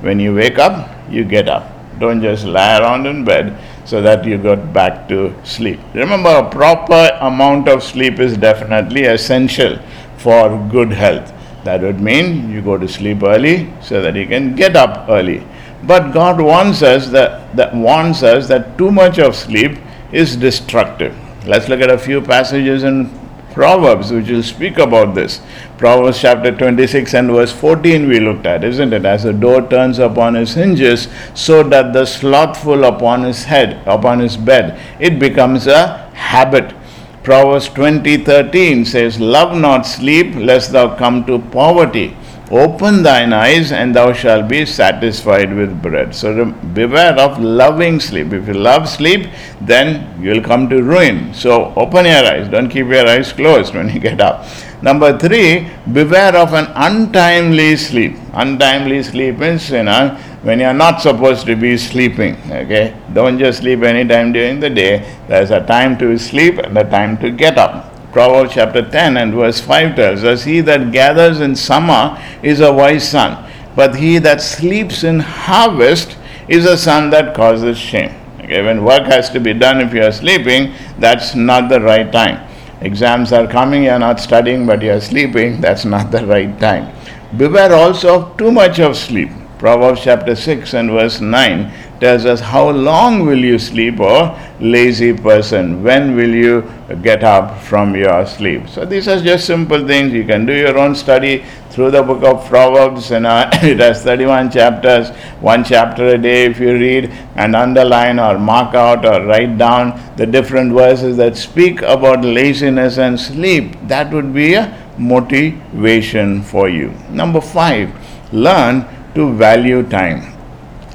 When 0.00 0.18
you 0.18 0.34
wake 0.34 0.58
up, 0.58 0.88
you 1.10 1.24
get 1.24 1.48
up. 1.48 1.68
Don't 2.00 2.20
just 2.20 2.44
lie 2.44 2.78
around 2.80 3.06
in 3.06 3.24
bed 3.24 3.56
so 3.84 4.00
that 4.00 4.24
you 4.24 4.38
got 4.38 4.72
back 4.72 5.08
to 5.08 5.34
sleep. 5.44 5.80
Remember, 5.94 6.30
a 6.30 6.48
proper 6.48 7.16
amount 7.20 7.68
of 7.68 7.82
sleep 7.82 8.18
is 8.20 8.36
definitely 8.36 9.04
essential 9.04 9.78
for 10.16 10.68
good 10.70 10.92
health. 10.92 11.32
That 11.64 11.82
would 11.82 12.00
mean 12.00 12.50
you 12.50 12.62
go 12.62 12.76
to 12.76 12.88
sleep 12.88 13.22
early 13.22 13.72
so 13.80 14.02
that 14.02 14.16
you 14.16 14.26
can 14.26 14.54
get 14.54 14.76
up 14.76 15.08
early. 15.08 15.44
But 15.84 16.12
God 16.12 16.40
warns 16.40 16.82
us 16.82 17.08
that, 17.08 17.56
that 17.56 17.74
warns 17.74 18.22
us 18.22 18.48
that 18.48 18.78
too 18.78 18.90
much 18.90 19.18
of 19.18 19.34
sleep 19.34 19.78
is 20.12 20.36
destructive. 20.36 21.16
Let's 21.46 21.68
look 21.68 21.80
at 21.80 21.90
a 21.90 21.98
few 21.98 22.20
passages 22.20 22.84
in 22.84 23.10
Proverbs 23.54 24.10
which 24.10 24.28
will 24.28 24.42
speak 24.42 24.78
about 24.78 25.14
this. 25.14 25.40
Proverbs 25.78 26.20
chapter 26.20 26.50
26 26.50 27.14
and 27.14 27.30
verse 27.30 27.52
14 27.52 28.08
we 28.08 28.20
looked 28.20 28.46
at, 28.46 28.64
isn't 28.64 28.92
it? 28.92 29.04
As 29.04 29.24
the 29.24 29.32
door 29.32 29.66
turns 29.68 29.98
upon 29.98 30.34
his 30.34 30.54
hinges, 30.54 31.08
so 31.34 31.62
that 31.64 31.92
the 31.92 32.06
slothful 32.06 32.84
upon 32.84 33.22
his 33.22 33.44
head, 33.44 33.82
upon 33.86 34.20
his 34.20 34.36
bed, 34.36 34.78
it 34.98 35.18
becomes 35.18 35.66
a 35.66 36.10
habit. 36.14 36.74
Proverbs 37.22 37.68
20:13 37.68 38.84
says, 38.84 39.20
"Love 39.20 39.56
not 39.56 39.86
sleep, 39.86 40.34
lest 40.36 40.72
thou 40.72 40.88
come 40.96 41.24
to 41.24 41.38
poverty." 41.38 42.16
Open 42.52 43.02
thine 43.02 43.32
eyes, 43.32 43.72
and 43.72 43.94
thou 43.96 44.12
shalt 44.12 44.46
be 44.46 44.66
satisfied 44.66 45.54
with 45.56 45.80
bread. 45.80 46.14
So 46.14 46.44
beware 46.74 47.18
of 47.18 47.40
loving 47.40 47.98
sleep. 47.98 48.34
If 48.34 48.46
you 48.46 48.52
love 48.52 48.90
sleep, 48.90 49.30
then 49.62 50.22
you'll 50.22 50.42
come 50.42 50.68
to 50.68 50.82
ruin. 50.82 51.32
So 51.32 51.72
open 51.76 52.04
your 52.04 52.26
eyes. 52.26 52.50
Don't 52.50 52.68
keep 52.68 52.88
your 52.88 53.08
eyes 53.08 53.32
closed 53.32 53.74
when 53.74 53.88
you 53.88 54.00
get 54.00 54.20
up. 54.20 54.44
Number 54.82 55.18
three, 55.18 55.66
beware 55.92 56.36
of 56.36 56.52
an 56.52 56.66
untimely 56.74 57.74
sleep. 57.76 58.16
Untimely 58.34 59.02
sleep 59.02 59.38
means, 59.38 59.70
you 59.70 59.84
know, 59.84 60.10
when 60.42 60.60
you're 60.60 60.74
not 60.74 61.00
supposed 61.00 61.46
to 61.46 61.56
be 61.56 61.78
sleeping. 61.78 62.36
Okay? 62.50 62.94
Don't 63.14 63.38
just 63.38 63.60
sleep 63.60 63.80
anytime 63.82 64.32
during 64.32 64.60
the 64.60 64.68
day. 64.68 65.10
There's 65.26 65.52
a 65.52 65.64
time 65.64 65.96
to 65.98 66.18
sleep 66.18 66.58
and 66.58 66.76
a 66.76 66.84
time 66.84 67.16
to 67.18 67.30
get 67.30 67.56
up. 67.56 67.91
Proverbs 68.12 68.52
chapter 68.52 68.82
10 68.88 69.16
and 69.16 69.32
verse 69.32 69.58
5 69.58 69.96
tells 69.96 70.22
us, 70.22 70.44
He 70.44 70.60
that 70.60 70.92
gathers 70.92 71.40
in 71.40 71.56
summer 71.56 72.22
is 72.42 72.60
a 72.60 72.70
wise 72.70 73.08
son, 73.08 73.50
but 73.74 73.96
he 73.96 74.18
that 74.18 74.42
sleeps 74.42 75.02
in 75.02 75.20
harvest 75.20 76.18
is 76.46 76.66
a 76.66 76.76
son 76.76 77.08
that 77.08 77.34
causes 77.34 77.78
shame. 77.78 78.14
Okay, 78.40 78.62
when 78.62 78.84
work 78.84 79.04
has 79.04 79.30
to 79.30 79.40
be 79.40 79.54
done, 79.54 79.80
if 79.80 79.94
you 79.94 80.02
are 80.02 80.12
sleeping, 80.12 80.74
that's 80.98 81.34
not 81.34 81.70
the 81.70 81.80
right 81.80 82.12
time. 82.12 82.46
Exams 82.82 83.32
are 83.32 83.46
coming, 83.46 83.84
you 83.84 83.90
are 83.90 83.98
not 83.98 84.20
studying, 84.20 84.66
but 84.66 84.82
you 84.82 84.92
are 84.92 85.00
sleeping, 85.00 85.60
that's 85.60 85.86
not 85.86 86.10
the 86.10 86.26
right 86.26 86.58
time. 86.60 86.94
Beware 87.38 87.72
also 87.72 88.20
of 88.20 88.36
too 88.36 88.52
much 88.52 88.78
of 88.78 88.94
sleep. 88.94 89.30
Proverbs 89.58 90.02
chapter 90.02 90.34
6 90.34 90.74
and 90.74 90.90
verse 90.90 91.20
9 91.20 91.72
tells 92.02 92.24
us 92.26 92.40
how 92.40 92.68
long 92.68 93.24
will 93.24 93.44
you 93.48 93.58
sleep 93.58 94.00
or 94.00 94.36
lazy 94.60 95.12
person? 95.12 95.82
When 95.84 96.16
will 96.16 96.34
you 96.34 96.68
get 97.00 97.22
up 97.22 97.60
from 97.62 97.94
your 97.94 98.26
sleep? 98.26 98.68
So 98.68 98.84
these 98.84 99.06
are 99.06 99.20
just 99.20 99.46
simple 99.46 99.86
things. 99.86 100.12
You 100.12 100.24
can 100.24 100.44
do 100.44 100.52
your 100.52 100.76
own 100.78 100.96
study 100.96 101.44
through 101.70 101.92
the 101.92 102.02
book 102.02 102.24
of 102.24 102.44
proverbs 102.48 103.12
and 103.12 103.24
uh, 103.24 103.50
it 103.62 103.78
has 103.78 104.02
31 104.02 104.50
chapters. 104.50 105.10
One 105.40 105.62
chapter 105.62 106.08
a 106.08 106.18
day 106.18 106.46
if 106.46 106.58
you 106.58 106.72
read 106.72 107.10
and 107.36 107.54
underline 107.54 108.18
or 108.18 108.36
mark 108.36 108.74
out 108.74 109.06
or 109.06 109.24
write 109.24 109.56
down 109.56 110.00
the 110.16 110.26
different 110.26 110.72
verses 110.72 111.16
that 111.18 111.36
speak 111.36 111.82
about 111.82 112.24
laziness 112.24 112.98
and 112.98 113.18
sleep. 113.18 113.76
That 113.86 114.12
would 114.12 114.34
be 114.34 114.54
a 114.54 114.66
motivation 114.98 116.42
for 116.42 116.68
you. 116.68 116.92
Number 117.10 117.40
5 117.40 118.32
learn 118.32 118.86
to 119.14 119.32
value 119.34 119.82
time 119.82 120.31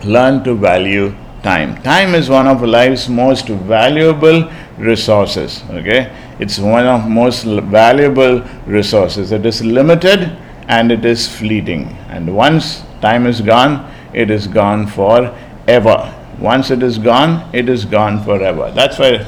learn 0.08 0.44
to 0.44 0.56
value 0.56 1.16
time. 1.44 1.82
Time 1.84 2.16
is 2.16 2.30
one 2.30 2.48
of 2.48 2.62
life's 2.62 3.08
most 3.08 3.48
valuable 3.48 4.50
resources. 4.78 5.64
Okay, 5.70 6.12
it's 6.40 6.60
one 6.60 6.86
of 6.86 7.08
most 7.08 7.44
valuable 7.44 8.42
resources. 8.66 9.32
It 9.32 9.46
is 9.46 9.64
limited 9.64 10.36
and 10.68 10.92
it 10.92 11.06
is 11.06 11.28
fleeting. 11.28 11.86
And 12.10 12.36
once 12.36 12.84
time 13.02 13.26
is 13.26 13.42
gone, 13.42 13.92
it 14.14 14.30
is 14.30 14.48
gone 14.48 14.88
forever. 14.88 16.14
Once 16.40 16.70
it 16.72 16.84
is 16.84 16.98
gone, 16.98 17.50
it 17.54 17.70
is 17.70 17.86
gone 17.86 18.24
forever. 18.24 18.72
That's 18.72 19.00
why 19.00 19.26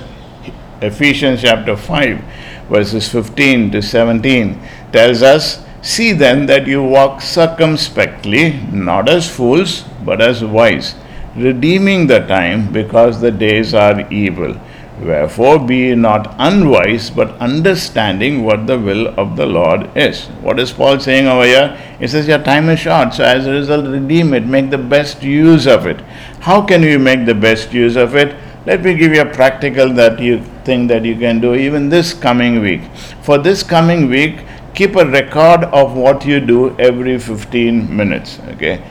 Ephesians 0.82 1.42
chapter 1.42 1.76
5, 1.76 2.24
verses 2.70 3.10
15 3.10 3.72
to 3.72 3.82
17 3.82 4.62
tells 4.92 5.24
us 5.24 5.63
See 5.82 6.12
then 6.12 6.46
that 6.48 6.68
you 6.68 6.84
walk 6.84 7.22
circumspectly, 7.22 8.60
not 8.72 9.08
as 9.08 9.30
fools, 9.30 9.84
but 10.04 10.22
as 10.22 10.44
wise, 10.44 10.96
redeeming 11.36 12.08
the 12.08 12.20
time, 12.20 12.72
because 12.74 13.22
the 13.22 13.32
days 13.32 13.74
are 13.74 14.10
evil. 14.12 14.60
Wherefore 15.02 15.60
be 15.60 15.96
not 15.96 16.36
unwise, 16.38 17.10
but 17.10 17.38
understanding 17.39 18.44
what 18.44 18.68
the 18.68 18.78
will 18.78 19.08
of 19.18 19.38
the 19.38 19.46
Lord 19.46 19.89
is. 19.96 20.26
What 20.42 20.60
is 20.60 20.74
Paul 20.74 21.00
saying 21.00 21.26
over 21.26 21.46
here? 21.46 21.78
He 22.00 22.08
says, 22.08 22.28
Your 22.28 22.44
time 22.44 22.68
is 22.68 22.80
short, 22.82 23.13
so 23.13 23.24
as 23.24 23.48
a 23.48 23.52
result, 23.52 23.86
redeem 23.86 24.34
it, 24.34 24.46
make 24.46 24.70
the 24.70 24.78
best 24.78 25.24
use 25.24 25.68
of 25.68 25.88
it. 25.88 26.02
How 26.42 26.62
can 26.62 26.84
you 26.84 27.00
make 27.00 27.26
the 27.26 27.34
best 27.34 27.72
use 27.72 27.96
of 27.96 28.15
it? 28.15 28.36
Let 28.65 28.84
me 28.84 28.94
give 28.96 29.13
you 29.13 29.22
a 29.22 29.26
practical 29.26 29.89
that 29.94 30.20
you 30.20 30.44
think 30.65 30.89
that 30.89 31.06
you 31.06 31.18
can 31.18 31.39
do 31.39 31.56
even 31.56 31.88
this 31.88 32.13
coming 32.13 32.60
week. 32.60 32.82
For 33.22 33.38
this 33.38 33.63
coming 33.63 34.10
week, 34.10 34.42
keep 34.74 34.96
a 34.96 35.06
record 35.06 35.64
of 35.66 35.96
what 35.96 36.26
you 36.26 36.40
do 36.40 36.78
every 36.80 37.18
15 37.18 37.96
minutes. 37.96 38.40
Okay 38.54 38.82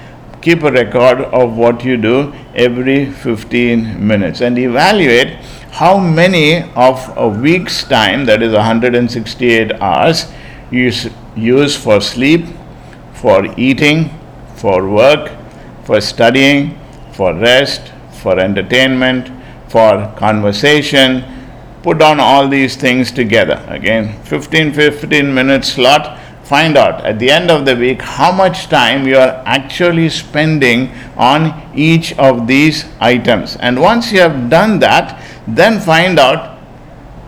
keep 0.40 0.62
a 0.62 0.70
record 0.70 1.20
of 1.38 1.56
what 1.56 1.84
you 1.84 1.96
do 1.96 2.32
every 2.54 3.10
15 3.10 4.06
minutes 4.06 4.40
and 4.40 4.58
evaluate 4.58 5.34
how 5.70 5.98
many 5.98 6.62
of 6.74 7.16
a 7.16 7.28
week's 7.28 7.84
time, 7.84 8.24
that 8.24 8.42
is 8.42 8.52
168 8.52 9.72
hours, 9.80 10.26
you 10.70 10.90
use 11.36 11.76
for 11.76 12.00
sleep, 12.00 12.46
for 13.12 13.46
eating, 13.56 14.10
for 14.56 14.88
work, 14.88 15.30
for 15.84 16.00
studying, 16.00 16.78
for 17.12 17.34
rest, 17.34 17.92
for 18.12 18.38
entertainment, 18.38 19.30
for 19.68 20.12
conversation. 20.16 21.22
Put 21.88 22.02
on 22.02 22.20
all 22.20 22.48
these 22.48 22.76
things 22.76 23.10
together. 23.10 23.64
Again, 23.66 24.22
15 24.24 24.74
15 24.74 25.32
minute 25.32 25.64
slot. 25.64 26.20
Find 26.44 26.76
out 26.76 27.02
at 27.02 27.18
the 27.18 27.30
end 27.30 27.50
of 27.50 27.64
the 27.64 27.74
week 27.74 28.02
how 28.02 28.30
much 28.30 28.68
time 28.68 29.08
you 29.08 29.16
are 29.16 29.42
actually 29.46 30.10
spending 30.10 30.90
on 31.16 31.54
each 31.74 32.12
of 32.18 32.46
these 32.46 32.84
items. 33.00 33.56
And 33.56 33.80
once 33.80 34.12
you 34.12 34.20
have 34.20 34.50
done 34.50 34.78
that, 34.80 35.24
then 35.46 35.80
find 35.80 36.18
out 36.18 36.58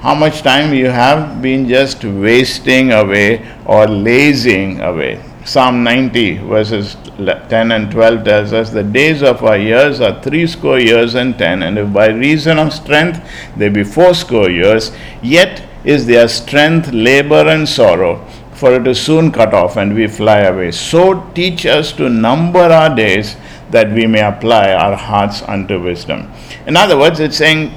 how 0.00 0.14
much 0.14 0.42
time 0.42 0.74
you 0.74 0.90
have 0.90 1.40
been 1.40 1.66
just 1.66 2.04
wasting 2.04 2.92
away 2.92 3.48
or 3.64 3.86
lazing 3.86 4.82
away. 4.82 5.22
Psalm 5.44 5.82
90, 5.82 6.38
verses 6.38 6.96
10 7.16 7.72
and 7.72 7.90
12 7.90 8.24
tells 8.24 8.52
us 8.52 8.70
the 8.70 8.82
days 8.82 9.22
of 9.22 9.42
our 9.42 9.56
years 9.56 10.00
are 10.00 10.20
three 10.22 10.46
score 10.46 10.78
years 10.78 11.14
and 11.14 11.38
ten, 11.38 11.62
and 11.62 11.78
if 11.78 11.92
by 11.92 12.08
reason 12.08 12.58
of 12.58 12.72
strength 12.72 13.26
they 13.56 13.68
be 13.68 13.82
fourscore 13.82 14.50
years, 14.50 14.92
yet 15.22 15.66
is 15.82 16.06
their 16.06 16.28
strength 16.28 16.92
labor 16.92 17.48
and 17.48 17.66
sorrow, 17.66 18.24
for 18.52 18.74
it 18.74 18.86
is 18.86 19.00
soon 19.00 19.32
cut 19.32 19.54
off 19.54 19.76
and 19.76 19.94
we 19.94 20.06
fly 20.06 20.40
away. 20.40 20.70
So 20.70 21.30
teach 21.34 21.64
us 21.64 21.92
to 21.92 22.10
number 22.10 22.60
our 22.60 22.94
days 22.94 23.36
that 23.70 23.90
we 23.92 24.06
may 24.06 24.20
apply 24.20 24.72
our 24.72 24.94
hearts 24.94 25.42
unto 25.42 25.82
wisdom. 25.82 26.30
In 26.66 26.76
other 26.76 26.98
words, 26.98 27.18
it's 27.18 27.38
saying 27.38 27.72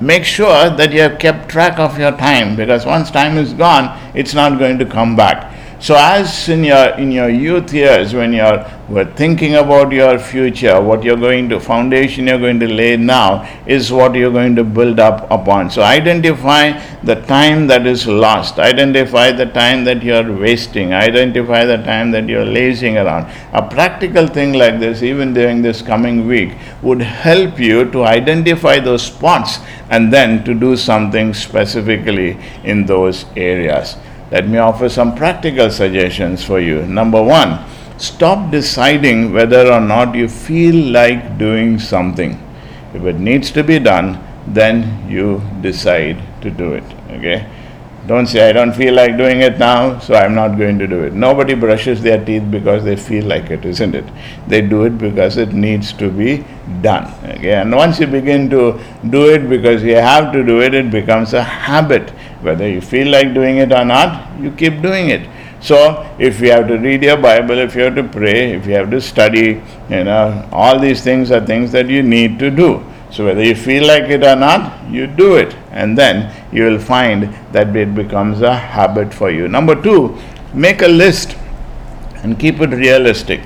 make 0.00 0.24
sure 0.24 0.70
that 0.70 0.92
you 0.92 1.00
have 1.00 1.18
kept 1.18 1.48
track 1.48 1.78
of 1.78 1.98
your 1.98 2.12
time 2.12 2.56
because 2.56 2.86
once 2.86 3.10
time 3.10 3.36
is 3.36 3.52
gone, 3.52 3.98
it's 4.14 4.34
not 4.34 4.58
going 4.58 4.78
to 4.78 4.86
come 4.86 5.14
back. 5.14 5.51
So, 5.82 5.96
as 5.96 6.48
in 6.48 6.62
your 6.62 6.90
in 6.96 7.10
your 7.10 7.28
youth 7.28 7.72
years, 7.74 8.14
when 8.14 8.32
you're 8.32 8.64
were 8.88 9.04
thinking 9.20 9.56
about 9.56 9.90
your 9.90 10.16
future, 10.16 10.80
what 10.80 11.02
you're 11.02 11.16
going 11.16 11.48
to 11.48 11.58
foundation 11.58 12.28
you're 12.28 12.38
going 12.38 12.60
to 12.60 12.68
lay 12.68 12.96
now 12.96 13.48
is 13.66 13.90
what 13.90 14.14
you're 14.14 14.30
going 14.30 14.54
to 14.54 14.62
build 14.62 15.00
up 15.00 15.28
upon. 15.28 15.72
So, 15.72 15.82
identify 15.82 16.78
the 17.02 17.16
time 17.22 17.66
that 17.66 17.84
is 17.84 18.06
lost. 18.06 18.60
Identify 18.60 19.32
the 19.32 19.46
time 19.46 19.82
that 19.86 20.04
you're 20.04 20.32
wasting. 20.32 20.94
Identify 20.94 21.64
the 21.64 21.78
time 21.78 22.12
that 22.12 22.28
you're 22.28 22.44
lazing 22.44 22.96
around. 22.96 23.26
A 23.52 23.68
practical 23.68 24.28
thing 24.28 24.52
like 24.52 24.78
this, 24.78 25.02
even 25.02 25.34
during 25.34 25.62
this 25.62 25.82
coming 25.82 26.28
week, 26.28 26.54
would 26.82 27.02
help 27.02 27.58
you 27.58 27.90
to 27.90 28.04
identify 28.04 28.78
those 28.78 29.02
spots 29.02 29.58
and 29.90 30.12
then 30.12 30.44
to 30.44 30.54
do 30.54 30.76
something 30.76 31.34
specifically 31.34 32.38
in 32.62 32.86
those 32.86 33.24
areas. 33.34 33.96
Let 34.32 34.48
me 34.48 34.56
offer 34.56 34.88
some 34.88 35.14
practical 35.14 35.70
suggestions 35.70 36.42
for 36.42 36.58
you. 36.58 36.86
Number 36.86 37.22
one, 37.22 37.58
stop 37.98 38.50
deciding 38.50 39.34
whether 39.34 39.70
or 39.70 39.80
not 39.80 40.14
you 40.14 40.26
feel 40.26 40.74
like 40.90 41.36
doing 41.36 41.78
something. 41.78 42.42
If 42.94 43.04
it 43.04 43.16
needs 43.16 43.50
to 43.50 43.62
be 43.62 43.78
done, 43.78 44.18
then 44.46 45.06
you 45.06 45.42
decide 45.60 46.22
to 46.40 46.50
do 46.50 46.72
it. 46.72 46.84
Okay? 47.10 47.46
Don't 48.06 48.26
say, 48.26 48.48
I 48.48 48.52
don't 48.52 48.72
feel 48.72 48.94
like 48.94 49.18
doing 49.18 49.42
it 49.42 49.58
now, 49.58 49.98
so 49.98 50.14
I'm 50.14 50.34
not 50.34 50.56
going 50.56 50.78
to 50.78 50.86
do 50.86 51.04
it. 51.04 51.12
Nobody 51.12 51.54
brushes 51.54 52.00
their 52.00 52.24
teeth 52.24 52.50
because 52.50 52.84
they 52.84 52.96
feel 52.96 53.26
like 53.26 53.50
it, 53.50 53.66
isn't 53.66 53.94
it? 53.94 54.06
They 54.48 54.62
do 54.62 54.84
it 54.84 54.96
because 54.96 55.36
it 55.36 55.52
needs 55.52 55.92
to 55.94 56.10
be 56.10 56.42
done. 56.80 57.12
Okay? 57.36 57.52
And 57.52 57.70
once 57.70 58.00
you 58.00 58.06
begin 58.06 58.48
to 58.48 58.80
do 59.10 59.28
it 59.28 59.48
because 59.48 59.82
you 59.82 59.96
have 59.96 60.32
to 60.32 60.42
do 60.42 60.62
it, 60.62 60.72
it 60.72 60.90
becomes 60.90 61.34
a 61.34 61.42
habit. 61.42 62.12
Whether 62.42 62.68
you 62.68 62.80
feel 62.80 63.08
like 63.08 63.34
doing 63.34 63.58
it 63.58 63.72
or 63.72 63.84
not, 63.84 64.38
you 64.40 64.50
keep 64.50 64.82
doing 64.82 65.10
it. 65.10 65.28
So, 65.60 66.04
if 66.18 66.40
you 66.40 66.50
have 66.50 66.66
to 66.68 66.76
read 66.76 67.04
your 67.04 67.16
Bible, 67.16 67.58
if 67.58 67.76
you 67.76 67.82
have 67.82 67.94
to 67.94 68.02
pray, 68.02 68.52
if 68.52 68.66
you 68.66 68.74
have 68.74 68.90
to 68.90 69.00
study, 69.00 69.62
you 69.88 70.04
know, 70.04 70.48
all 70.50 70.80
these 70.80 71.02
things 71.04 71.30
are 71.30 71.44
things 71.46 71.70
that 71.70 71.88
you 71.88 72.02
need 72.02 72.40
to 72.40 72.50
do. 72.50 72.84
So, 73.12 73.26
whether 73.26 73.44
you 73.44 73.54
feel 73.54 73.86
like 73.86 74.04
it 74.04 74.24
or 74.24 74.34
not, 74.34 74.90
you 74.90 75.06
do 75.06 75.36
it, 75.36 75.54
and 75.70 75.96
then 75.96 76.34
you 76.52 76.64
will 76.64 76.80
find 76.80 77.32
that 77.52 77.76
it 77.76 77.94
becomes 77.94 78.40
a 78.40 78.56
habit 78.56 79.14
for 79.14 79.30
you. 79.30 79.46
Number 79.46 79.80
two, 79.80 80.18
make 80.52 80.82
a 80.82 80.88
list 80.88 81.36
and 82.24 82.38
keep 82.40 82.60
it 82.60 82.70
realistic. 82.70 83.40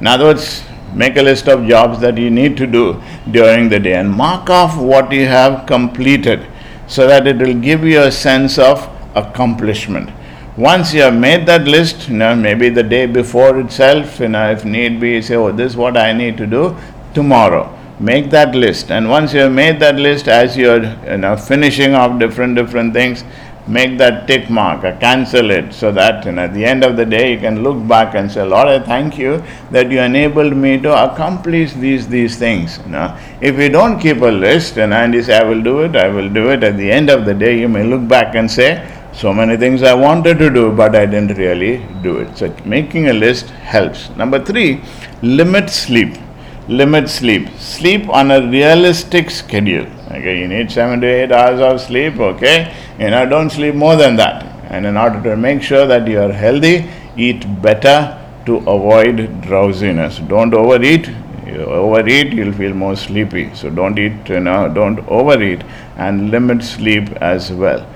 In 0.00 0.06
other 0.06 0.24
words, 0.24 0.62
make 0.94 1.16
a 1.16 1.22
list 1.22 1.48
of 1.48 1.66
jobs 1.66 2.00
that 2.00 2.16
you 2.16 2.30
need 2.30 2.56
to 2.56 2.66
do 2.66 3.02
during 3.30 3.68
the 3.68 3.78
day 3.78 3.94
and 3.94 4.10
mark 4.10 4.48
off 4.48 4.78
what 4.78 5.12
you 5.12 5.26
have 5.26 5.66
completed 5.66 6.46
so 6.88 7.06
that 7.06 7.26
it 7.26 7.36
will 7.36 7.54
give 7.54 7.84
you 7.84 8.02
a 8.02 8.10
sense 8.10 8.58
of 8.58 8.88
accomplishment. 9.14 10.10
Once 10.56 10.92
you 10.92 11.02
have 11.02 11.14
made 11.14 11.46
that 11.46 11.68
list, 11.68 12.08
you 12.08 12.16
know, 12.16 12.34
maybe 12.34 12.68
the 12.68 12.82
day 12.82 13.06
before 13.06 13.60
itself, 13.60 14.18
you 14.18 14.28
know, 14.28 14.50
if 14.50 14.64
need 14.64 14.98
be, 14.98 15.22
say, 15.22 15.36
oh, 15.36 15.52
this 15.52 15.72
is 15.72 15.76
what 15.76 15.96
I 15.96 16.12
need 16.12 16.36
to 16.38 16.46
do 16.46 16.76
tomorrow. 17.14 17.72
Make 18.00 18.30
that 18.30 18.54
list. 18.54 18.90
And 18.90 19.08
once 19.08 19.32
you 19.32 19.40
have 19.40 19.52
made 19.52 19.78
that 19.80 19.96
list, 19.96 20.26
as 20.26 20.56
you're 20.56 20.82
you 21.08 21.18
know, 21.18 21.36
finishing 21.36 21.94
off 21.94 22.18
different 22.18 22.56
different 22.56 22.92
things, 22.92 23.22
make 23.68 23.98
that 23.98 24.26
tick 24.26 24.48
mark 24.48 24.82
or 24.82 24.92
cancel 24.96 25.50
it 25.50 25.72
so 25.72 25.92
that 25.92 26.24
you 26.24 26.32
know, 26.32 26.42
at 26.42 26.54
the 26.54 26.64
end 26.64 26.82
of 26.82 26.96
the 26.96 27.04
day 27.04 27.32
you 27.32 27.38
can 27.38 27.62
look 27.62 27.86
back 27.86 28.14
and 28.14 28.30
say, 28.30 28.42
Lord, 28.42 28.68
I 28.68 28.78
thank 28.80 29.18
you 29.18 29.42
that 29.70 29.90
you 29.90 30.00
enabled 30.00 30.56
me 30.56 30.80
to 30.80 30.92
accomplish 31.04 31.72
these 31.74 32.08
these 32.08 32.36
things. 32.36 32.78
You 32.84 32.92
know, 32.92 33.18
if 33.40 33.58
you 33.58 33.68
don't 33.68 34.00
keep 34.00 34.22
a 34.22 34.34
list 34.46 34.78
and, 34.78 34.94
and 34.94 35.12
you 35.14 35.22
say, 35.22 35.38
I 35.38 35.44
will 35.44 35.62
do 35.62 35.80
it, 35.80 35.96
I 35.96 36.08
will 36.08 36.30
do 36.30 36.50
it, 36.50 36.64
at 36.64 36.76
the 36.76 36.90
end 36.90 37.10
of 37.10 37.26
the 37.26 37.34
day 37.34 37.58
you 37.58 37.68
may 37.68 37.84
look 37.84 38.08
back 38.08 38.34
and 38.34 38.50
say, 38.50 38.70
so 39.12 39.32
many 39.34 39.56
things 39.56 39.82
I 39.82 39.94
wanted 39.94 40.38
to 40.38 40.48
do, 40.48 40.70
but 40.70 40.94
I 40.94 41.04
didn't 41.04 41.36
really 41.36 41.84
do 42.02 42.18
it. 42.18 42.36
So 42.38 42.54
making 42.64 43.08
a 43.08 43.12
list 43.12 43.50
helps. 43.50 44.10
Number 44.10 44.42
three, 44.44 44.80
limit 45.22 45.70
sleep. 45.70 46.16
Limit 46.68 47.08
sleep. 47.08 47.48
Sleep 47.58 48.08
on 48.08 48.30
a 48.30 48.40
realistic 48.48 49.30
schedule. 49.30 49.86
Okay, 50.10 50.38
you 50.38 50.46
need 50.46 50.70
seven 50.70 51.00
to 51.00 51.06
eight 51.06 51.32
hours 51.32 51.60
of 51.60 51.80
sleep. 51.80 52.18
Okay, 52.18 52.74
you 52.98 53.10
know, 53.10 53.26
don't 53.26 53.50
sleep 53.50 53.74
more 53.74 53.96
than 53.96 54.16
that. 54.16 54.44
And 54.70 54.84
in 54.84 54.96
order 54.96 55.22
to 55.22 55.36
make 55.36 55.62
sure 55.62 55.86
that 55.86 56.06
you 56.06 56.20
are 56.20 56.32
healthy, 56.32 56.88
eat 57.16 57.44
better 57.62 58.18
to 58.46 58.56
avoid 58.58 59.40
drowsiness. 59.42 60.18
Don't 60.18 60.52
overeat. 60.52 61.08
You 61.46 61.64
overeat, 61.64 62.32
you'll 62.32 62.52
feel 62.52 62.74
more 62.74 62.96
sleepy. 62.96 63.54
So 63.54 63.70
don't 63.70 63.98
eat, 63.98 64.28
you 64.28 64.40
know, 64.40 64.68
don't 64.68 64.98
overeat 65.08 65.62
and 65.96 66.30
limit 66.30 66.62
sleep 66.62 67.10
as 67.22 67.50
well. 67.52 67.86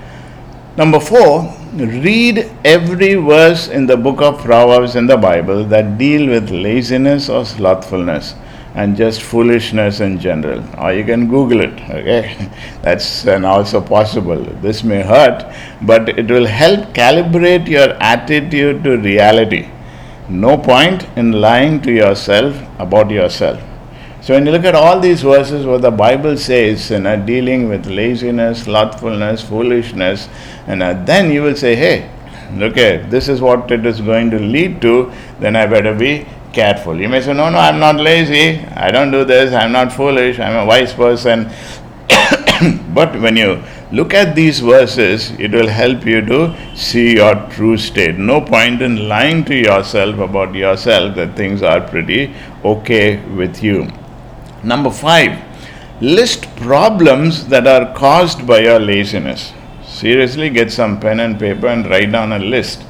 Number 0.77 0.99
four, 0.99 1.53
read 1.73 2.49
every 2.65 3.13
verse 3.15 3.67
in 3.67 3.85
the 3.85 3.97
book 3.97 4.21
of 4.21 4.39
Proverbs 4.39 4.95
in 4.95 5.05
the 5.05 5.17
Bible 5.17 5.63
that 5.65 5.97
deal 5.97 6.27
with 6.27 6.49
laziness 6.49 7.29
or 7.29 7.45
slothfulness 7.45 8.35
and 8.75 8.97
just 8.97 9.21
foolishness 9.21 9.99
in 9.99 10.19
general. 10.19 10.63
Or 10.79 10.93
you 10.93 11.03
can 11.03 11.27
Google 11.27 11.61
it, 11.61 11.73
okay? 11.89 12.49
That's 12.81 13.25
and 13.25 13.45
also 13.45 13.81
possible. 13.81 14.43
This 14.61 14.83
may 14.83 15.01
hurt, 15.01 15.45
but 15.81 16.09
it 16.09 16.29
will 16.29 16.45
help 16.45 16.93
calibrate 16.93 17.67
your 17.67 17.91
attitude 18.01 18.83
to 18.83 18.97
reality. 18.97 19.69
No 20.29 20.57
point 20.57 21.07
in 21.15 21.33
lying 21.33 21.81
to 21.81 21.91
yourself 21.91 22.55
about 22.79 23.11
yourself. 23.11 23.61
So 24.21 24.33
when 24.33 24.45
you 24.45 24.53
look 24.53 24.63
at 24.63 24.73
all 24.73 25.01
these 25.01 25.21
verses, 25.21 25.65
what 25.65 25.81
the 25.81 25.91
Bible 25.91 26.37
says, 26.37 26.89
you 26.89 26.99
know, 26.99 27.17
dealing 27.25 27.67
with 27.67 27.85
laziness, 27.87 28.63
slothfulness, 28.63 29.43
foolishness, 29.43 30.29
and 30.65 30.81
uh, 30.81 30.93
then 31.03 31.29
you 31.29 31.43
will 31.43 31.57
say, 31.57 31.75
hey, 31.75 32.09
okay, 32.57 33.05
this 33.09 33.27
is 33.27 33.41
what 33.41 33.69
it 33.69 33.85
is 33.85 33.99
going 33.99 34.31
to 34.31 34.39
lead 34.39 34.81
to, 34.81 35.11
then 35.41 35.57
I 35.57 35.65
better 35.65 35.93
be 35.93 36.25
careful. 36.53 36.99
You 36.99 37.09
may 37.09 37.21
say, 37.21 37.33
no, 37.33 37.49
no, 37.49 37.57
I'm 37.57 37.79
not 37.79 37.97
lazy, 37.97 38.59
I 38.75 38.91
don't 38.91 39.11
do 39.11 39.25
this, 39.25 39.53
I'm 39.53 39.71
not 39.71 39.91
foolish, 39.91 40.39
I'm 40.39 40.55
a 40.55 40.65
wise 40.65 40.93
person. 40.93 41.51
but 42.93 43.19
when 43.19 43.35
you 43.35 43.61
Look 43.93 44.15
at 44.15 44.33
these 44.33 44.59
verses, 44.59 45.29
it 45.37 45.51
will 45.51 45.67
help 45.67 46.03
you 46.03 46.21
to 46.21 46.55
see 46.75 47.17
your 47.17 47.35
true 47.51 47.77
state. 47.77 48.17
No 48.17 48.41
point 48.41 48.81
in 48.81 49.07
lying 49.07 49.45
to 49.45 49.55
yourself 49.55 50.17
about 50.17 50.55
yourself 50.55 51.15
that 51.17 51.35
things 51.35 51.61
are 51.61 51.79
pretty 51.79 52.33
okay 52.65 53.23
with 53.35 53.61
you. 53.61 53.87
Number 54.63 54.89
five, 54.89 55.37
list 56.01 56.47
problems 56.55 57.45
that 57.49 57.67
are 57.67 57.93
caused 57.93 58.47
by 58.47 58.61
your 58.61 58.79
laziness. 58.79 59.53
Seriously, 59.85 60.49
get 60.49 60.71
some 60.71 60.99
pen 60.99 61.19
and 61.19 61.37
paper 61.39 61.67
and 61.67 61.87
write 61.87 62.11
down 62.11 62.31
a 62.31 62.39
list 62.39 62.83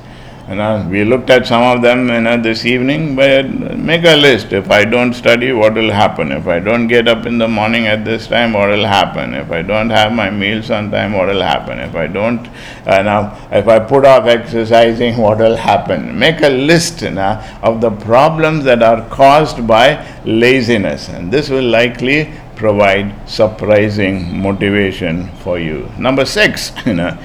you 0.49 0.55
know, 0.55 0.85
we 0.89 1.05
looked 1.05 1.29
at 1.29 1.47
some 1.47 1.63
of 1.63 1.81
them 1.81 2.09
you 2.09 2.19
know, 2.19 2.35
this 2.41 2.65
evening, 2.65 3.15
but 3.15 3.49
make 3.77 4.03
a 4.03 4.15
list. 4.17 4.51
If 4.51 4.69
I 4.69 4.83
don't 4.83 5.13
study, 5.13 5.53
what 5.53 5.73
will 5.75 5.91
happen? 5.91 6.33
If 6.33 6.47
I 6.47 6.59
don't 6.59 6.87
get 6.87 7.07
up 7.07 7.25
in 7.25 7.37
the 7.37 7.47
morning 7.47 7.87
at 7.87 8.03
this 8.03 8.27
time, 8.27 8.51
what 8.51 8.67
will 8.67 8.85
happen? 8.85 9.33
If 9.33 9.51
I 9.51 9.61
don't 9.61 9.89
have 9.89 10.11
my 10.11 10.29
meals 10.29 10.69
on 10.69 10.91
time, 10.91 11.13
what 11.13 11.27
will 11.27 11.41
happen? 11.41 11.79
If 11.79 11.95
I 11.95 12.07
don't, 12.07 12.43
now, 12.85 13.37
if 13.51 13.69
I 13.69 13.79
put 13.79 14.05
off 14.05 14.25
exercising, 14.25 15.15
what 15.25 15.37
will 15.37 15.55
happen? 15.55 16.17
Make 16.19 16.41
a 16.41 16.49
list 16.49 17.01
you 17.03 17.11
know, 17.11 17.41
of 17.61 17.79
the 17.79 17.91
problems 17.91 18.65
that 18.65 18.83
are 18.83 19.07
caused 19.09 19.65
by 19.65 20.05
laziness, 20.25 21.07
and 21.07 21.31
this 21.31 21.49
will 21.49 21.63
likely 21.63 22.33
provide 22.57 23.13
surprising 23.29 24.41
motivation 24.41 25.29
for 25.37 25.57
you. 25.57 25.89
Number 25.97 26.25
six, 26.25 26.73
you 26.85 26.95
know 26.95 27.17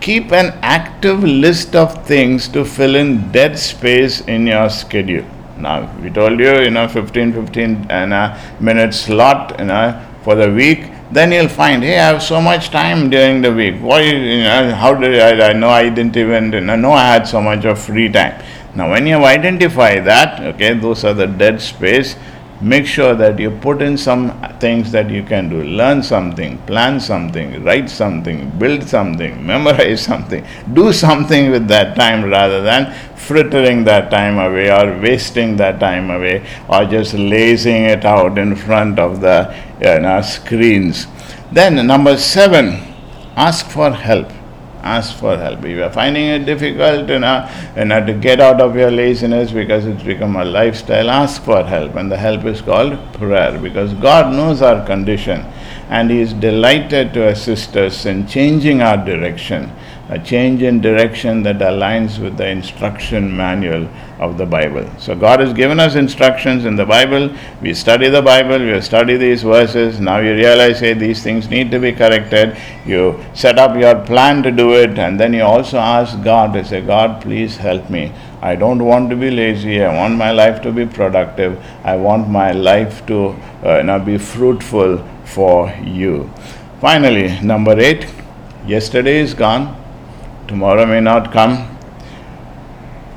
keep 0.00 0.32
an 0.32 0.58
active 0.62 1.22
list 1.22 1.76
of 1.76 2.06
things 2.06 2.48
to 2.48 2.64
fill 2.64 2.96
in 2.96 3.30
dead 3.32 3.58
space 3.58 4.22
in 4.22 4.46
your 4.46 4.68
schedule. 4.70 5.24
Now, 5.58 5.94
we 6.02 6.08
told 6.10 6.40
you, 6.40 6.60
you 6.60 6.70
know, 6.70 6.88
15, 6.88 7.32
15 7.34 7.86
and 7.90 8.14
a 8.14 8.56
minute 8.60 8.94
slot, 8.94 9.56
you 9.58 9.66
know, 9.66 10.02
for 10.22 10.34
the 10.34 10.50
week. 10.50 10.90
Then 11.12 11.32
you'll 11.32 11.48
find, 11.48 11.82
hey, 11.82 11.98
I 11.98 12.12
have 12.12 12.22
so 12.22 12.40
much 12.40 12.70
time 12.70 13.10
during 13.10 13.42
the 13.42 13.52
week. 13.52 13.74
Why, 13.80 14.00
you 14.00 14.44
know, 14.44 14.74
how 14.74 14.94
did 14.94 15.18
I, 15.20 15.50
I 15.50 15.52
know 15.52 15.68
I 15.68 15.90
didn't 15.90 16.16
even 16.16 16.52
you 16.52 16.60
know 16.60 16.92
I 16.92 17.06
had 17.12 17.26
so 17.26 17.40
much 17.42 17.64
of 17.64 17.78
free 17.78 18.10
time. 18.10 18.42
Now, 18.74 18.90
when 18.90 19.06
you 19.06 19.16
identify 19.16 19.98
that, 19.98 20.40
okay, 20.54 20.74
those 20.74 21.04
are 21.04 21.12
the 21.12 21.26
dead 21.26 21.60
space 21.60 22.16
make 22.60 22.86
sure 22.86 23.14
that 23.14 23.38
you 23.38 23.50
put 23.50 23.80
in 23.82 23.96
some 23.96 24.30
things 24.60 24.92
that 24.92 25.10
you 25.10 25.22
can 25.22 25.48
do. 25.48 25.62
Learn 25.62 26.02
something 26.02 26.58
plan 26.66 27.00
something 27.00 27.62
write 27.64 27.88
something 27.88 28.50
build 28.58 28.82
something 28.86 29.44
memorize 29.52 30.02
something. 30.02 30.44
Do 30.72 30.92
something 30.92 31.50
with 31.50 31.68
that 31.68 31.96
time 31.96 32.24
rather 32.24 32.62
than 32.62 32.92
frittering 33.16 33.84
that 33.84 34.10
time 34.10 34.38
away 34.38 34.70
or 34.70 35.00
wasting 35.00 35.56
that 35.56 35.78
time 35.80 36.10
away 36.10 36.44
or 36.68 36.84
just 36.84 37.14
lazing 37.14 37.84
it 37.84 38.04
out 38.04 38.38
in 38.38 38.56
front 38.56 38.98
of 38.98 39.20
the 39.20 39.54
you 39.80 40.00
know, 40.00 40.20
screens. 40.20 41.06
Then 41.52 41.86
number 41.86 42.16
7 42.16 42.80
ask 43.36 43.66
for 43.66 43.90
help 43.92 44.30
ask 44.82 45.16
for 45.16 45.36
help. 45.36 45.60
If 45.60 45.76
you 45.76 45.82
are 45.82 45.92
finding 45.92 46.26
it 46.26 46.44
difficult 46.44 47.08
you 47.08 47.18
know, 47.18 47.48
you 47.76 47.84
know, 47.84 48.04
to 48.04 48.12
get 48.12 48.40
out 48.40 48.60
of 48.60 48.76
your 48.76 48.90
laziness 48.90 49.52
because 49.52 49.86
it's 49.86 50.02
become 50.02 50.36
a 50.36 50.44
lifestyle, 50.44 51.10
ask 51.10 51.42
for 51.42 51.62
help. 51.64 51.94
And 51.94 52.10
the 52.10 52.16
help 52.16 52.44
is 52.44 52.60
called 52.60 52.98
prayer 53.14 53.58
because 53.58 53.92
God 53.94 54.32
knows 54.32 54.62
our 54.62 54.84
condition 54.86 55.40
and 55.88 56.10
He 56.10 56.20
is 56.20 56.32
delighted 56.32 57.12
to 57.14 57.28
assist 57.28 57.76
us 57.76 58.06
in 58.06 58.26
changing 58.26 58.82
our 58.82 59.04
direction 59.04 59.70
a 60.10 60.18
change 60.18 60.60
in 60.60 60.80
direction 60.80 61.44
that 61.44 61.58
aligns 61.58 62.18
with 62.18 62.36
the 62.36 62.46
instruction 62.46 63.34
manual 63.36 63.88
of 64.18 64.36
the 64.38 64.44
Bible. 64.44 64.84
So, 64.98 65.14
God 65.14 65.38
has 65.38 65.52
given 65.52 65.78
us 65.78 65.94
instructions 65.94 66.64
in 66.64 66.74
the 66.74 66.84
Bible. 66.84 67.32
We 67.62 67.74
study 67.74 68.08
the 68.08 68.20
Bible, 68.20 68.58
we 68.58 68.80
study 68.80 69.16
these 69.16 69.44
verses. 69.44 70.00
Now 70.00 70.18
you 70.18 70.34
realize, 70.34 70.80
hey, 70.80 70.94
these 70.94 71.22
things 71.22 71.48
need 71.48 71.70
to 71.70 71.78
be 71.78 71.92
corrected. 71.92 72.56
You 72.84 73.20
set 73.34 73.56
up 73.60 73.76
your 73.76 74.04
plan 74.04 74.42
to 74.42 74.50
do 74.50 74.72
it, 74.74 74.98
and 74.98 75.18
then 75.18 75.32
you 75.32 75.42
also 75.42 75.78
ask 75.78 76.20
God 76.24 76.54
to 76.54 76.64
say, 76.64 76.80
God, 76.80 77.22
please 77.22 77.56
help 77.56 77.88
me. 77.88 78.12
I 78.42 78.56
don't 78.56 78.84
want 78.84 79.10
to 79.10 79.16
be 79.16 79.30
lazy. 79.30 79.80
I 79.80 79.94
want 79.94 80.16
my 80.16 80.32
life 80.32 80.60
to 80.62 80.72
be 80.72 80.86
productive. 80.86 81.62
I 81.84 81.94
want 81.94 82.28
my 82.28 82.50
life 82.50 83.06
to 83.06 83.28
uh, 83.62 83.98
be 84.00 84.18
fruitful 84.18 85.06
for 85.24 85.72
you. 85.84 86.28
Finally, 86.80 87.40
number 87.42 87.78
eight, 87.78 88.08
yesterday 88.66 89.18
is 89.18 89.34
gone 89.34 89.79
tomorrow 90.50 90.84
may 90.84 91.00
not 91.00 91.30
come. 91.30 91.54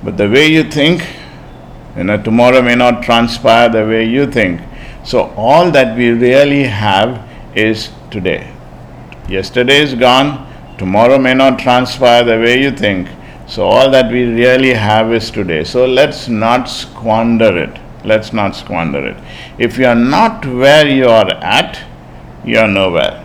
But 0.03 0.17
the 0.17 0.29
way 0.29 0.45
you 0.47 0.63
think, 0.63 1.03
you 1.97 2.03
know, 2.03 2.21
tomorrow 2.21 2.61
may 2.61 2.75
not 2.75 3.01
transpire 3.01 3.69
the 3.69 3.85
way 3.87 4.07
you 4.07 4.31
think. 4.31 4.61
So 5.03 5.33
all 5.35 5.71
that 5.71 5.97
we 5.97 6.11
really 6.11 6.63
have 6.63 7.27
is 7.55 7.89
today. 8.11 8.53
Yesterday 9.27 9.79
is 9.81 9.95
gone, 9.95 10.47
tomorrow 10.77 11.17
may 11.17 11.33
not 11.33 11.57
transpire 11.57 12.23
the 12.23 12.37
way 12.37 12.61
you 12.61 12.69
think. 12.69 13.09
So 13.47 13.65
all 13.65 13.89
that 13.89 14.11
we 14.11 14.25
really 14.25 14.73
have 14.73 15.11
is 15.11 15.31
today. 15.31 15.63
So 15.63 15.87
let's 15.87 16.27
not 16.27 16.69
squander 16.69 17.57
it. 17.57 17.79
Let's 18.05 18.31
not 18.31 18.55
squander 18.55 19.07
it. 19.07 19.17
If 19.57 19.79
you 19.79 19.87
are 19.87 19.95
not 19.95 20.45
where 20.45 20.87
you 20.87 21.07
are 21.07 21.33
at, 21.41 21.83
you 22.45 22.59
are 22.59 22.67
nowhere 22.67 23.22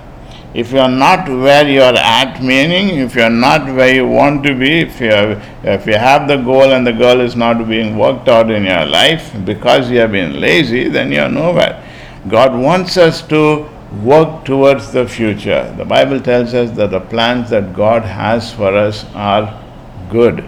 if 0.61 0.73
you 0.73 0.81
are 0.81 0.91
not 0.91 1.29
where 1.29 1.69
you 1.69 1.81
are 1.81 1.95
at, 1.95 2.43
meaning 2.43 2.89
if 2.99 3.15
you 3.15 3.23
are 3.23 3.39
not 3.49 3.65
where 3.77 3.95
you 3.95 4.07
want 4.09 4.43
to 4.43 4.55
be, 4.55 4.81
if 4.81 5.01
you, 5.01 5.11
have, 5.11 5.45
if 5.65 5.87
you 5.87 5.95
have 5.95 6.27
the 6.27 6.37
goal 6.37 6.73
and 6.73 6.85
the 6.85 6.93
goal 6.93 7.21
is 7.21 7.37
not 7.37 7.69
being 7.69 7.97
worked 7.97 8.29
out 8.29 8.51
in 8.51 8.65
your 8.65 8.85
life 8.85 9.33
because 9.45 9.89
you 9.89 9.99
have 9.99 10.11
been 10.11 10.41
lazy, 10.41 10.89
then 10.89 11.13
you 11.13 11.21
are 11.21 11.29
nowhere. 11.29 11.81
God 12.27 12.59
wants 12.61 12.97
us 12.97 13.23
to 13.29 13.69
work 14.03 14.45
towards 14.45 14.91
the 14.91 15.07
future. 15.07 15.73
The 15.77 15.85
Bible 15.85 16.21
tells 16.21 16.55
us 16.55 16.73
that 16.73 16.91
the 16.91 17.01
plans 17.01 17.51
that 17.51 17.73
God 17.73 18.03
has 18.03 18.53
for 18.53 18.77
us 18.77 19.05
are 19.15 19.63
good 20.11 20.45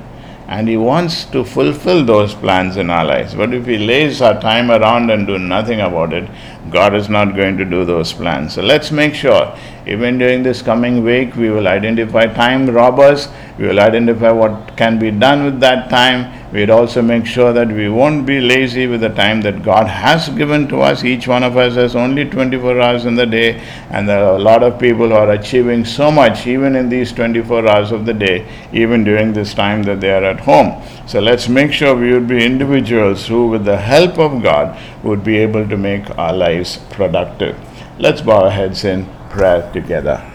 and 0.50 0.68
He 0.68 0.76
wants 0.76 1.24
to 1.26 1.44
fulfill 1.44 2.04
those 2.04 2.34
plans 2.34 2.76
in 2.76 2.90
our 2.90 3.04
lives. 3.04 3.36
But 3.36 3.54
if 3.54 3.66
we 3.66 3.78
laze 3.78 4.20
our 4.20 4.40
time 4.40 4.72
around 4.72 5.08
and 5.10 5.24
do 5.24 5.38
nothing 5.38 5.80
about 5.80 6.12
it, 6.12 6.28
God 6.68 6.94
is 6.94 7.08
not 7.08 7.34
going 7.34 7.56
to 7.56 7.64
do 7.64 7.84
those 7.84 8.12
plans. 8.12 8.54
So 8.54 8.62
let's 8.62 8.90
make 8.90 9.14
sure, 9.14 9.56
even 9.86 10.18
during 10.18 10.42
this 10.42 10.60
coming 10.60 11.02
week, 11.02 11.34
we 11.36 11.50
will 11.50 11.66
identify 11.66 12.26
time 12.26 12.68
robbers, 12.68 13.28
we 13.58 13.66
will 13.66 13.80
identify 13.80 14.30
what 14.30 14.76
can 14.76 14.98
be 14.98 15.10
done 15.10 15.44
with 15.44 15.60
that 15.60 15.88
time 15.88 16.40
We'd 16.52 16.70
also 16.70 17.00
make 17.00 17.26
sure 17.26 17.52
that 17.52 17.68
we 17.68 17.88
won't 17.88 18.26
be 18.26 18.40
lazy 18.40 18.88
with 18.88 19.02
the 19.02 19.08
time 19.10 19.40
that 19.42 19.62
God 19.62 19.86
has 19.86 20.28
given 20.30 20.66
to 20.68 20.80
us. 20.80 21.04
Each 21.04 21.28
one 21.28 21.44
of 21.44 21.56
us 21.56 21.76
has 21.76 21.94
only 21.94 22.24
24 22.28 22.80
hours 22.80 23.04
in 23.04 23.14
the 23.14 23.26
day, 23.26 23.62
and 23.90 24.08
there 24.08 24.24
are 24.24 24.34
a 24.34 24.38
lot 24.38 24.64
of 24.64 24.80
people 24.80 25.08
who 25.08 25.14
are 25.14 25.30
achieving 25.30 25.84
so 25.84 26.10
much 26.10 26.48
even 26.48 26.74
in 26.74 26.88
these 26.88 27.12
24 27.12 27.68
hours 27.68 27.92
of 27.92 28.04
the 28.04 28.14
day, 28.14 28.48
even 28.72 29.04
during 29.04 29.32
this 29.32 29.54
time 29.54 29.84
that 29.84 30.00
they 30.00 30.10
are 30.10 30.24
at 30.24 30.40
home. 30.40 30.82
So 31.06 31.20
let's 31.20 31.48
make 31.48 31.72
sure 31.72 31.94
we 31.94 32.12
would 32.12 32.26
be 32.26 32.44
individuals 32.44 33.28
who, 33.28 33.46
with 33.46 33.64
the 33.64 33.76
help 33.76 34.18
of 34.18 34.42
God, 34.42 34.76
would 35.02 35.24
be 35.24 35.38
able 35.38 35.68
to 35.68 35.76
make 35.76 36.16
our 36.18 36.32
lives 36.32 36.78
productive. 36.90 37.56
Let's 37.98 38.20
bow 38.20 38.44
our 38.44 38.50
heads 38.50 38.84
in 38.84 39.06
prayer 39.30 39.70
together. 39.72 40.29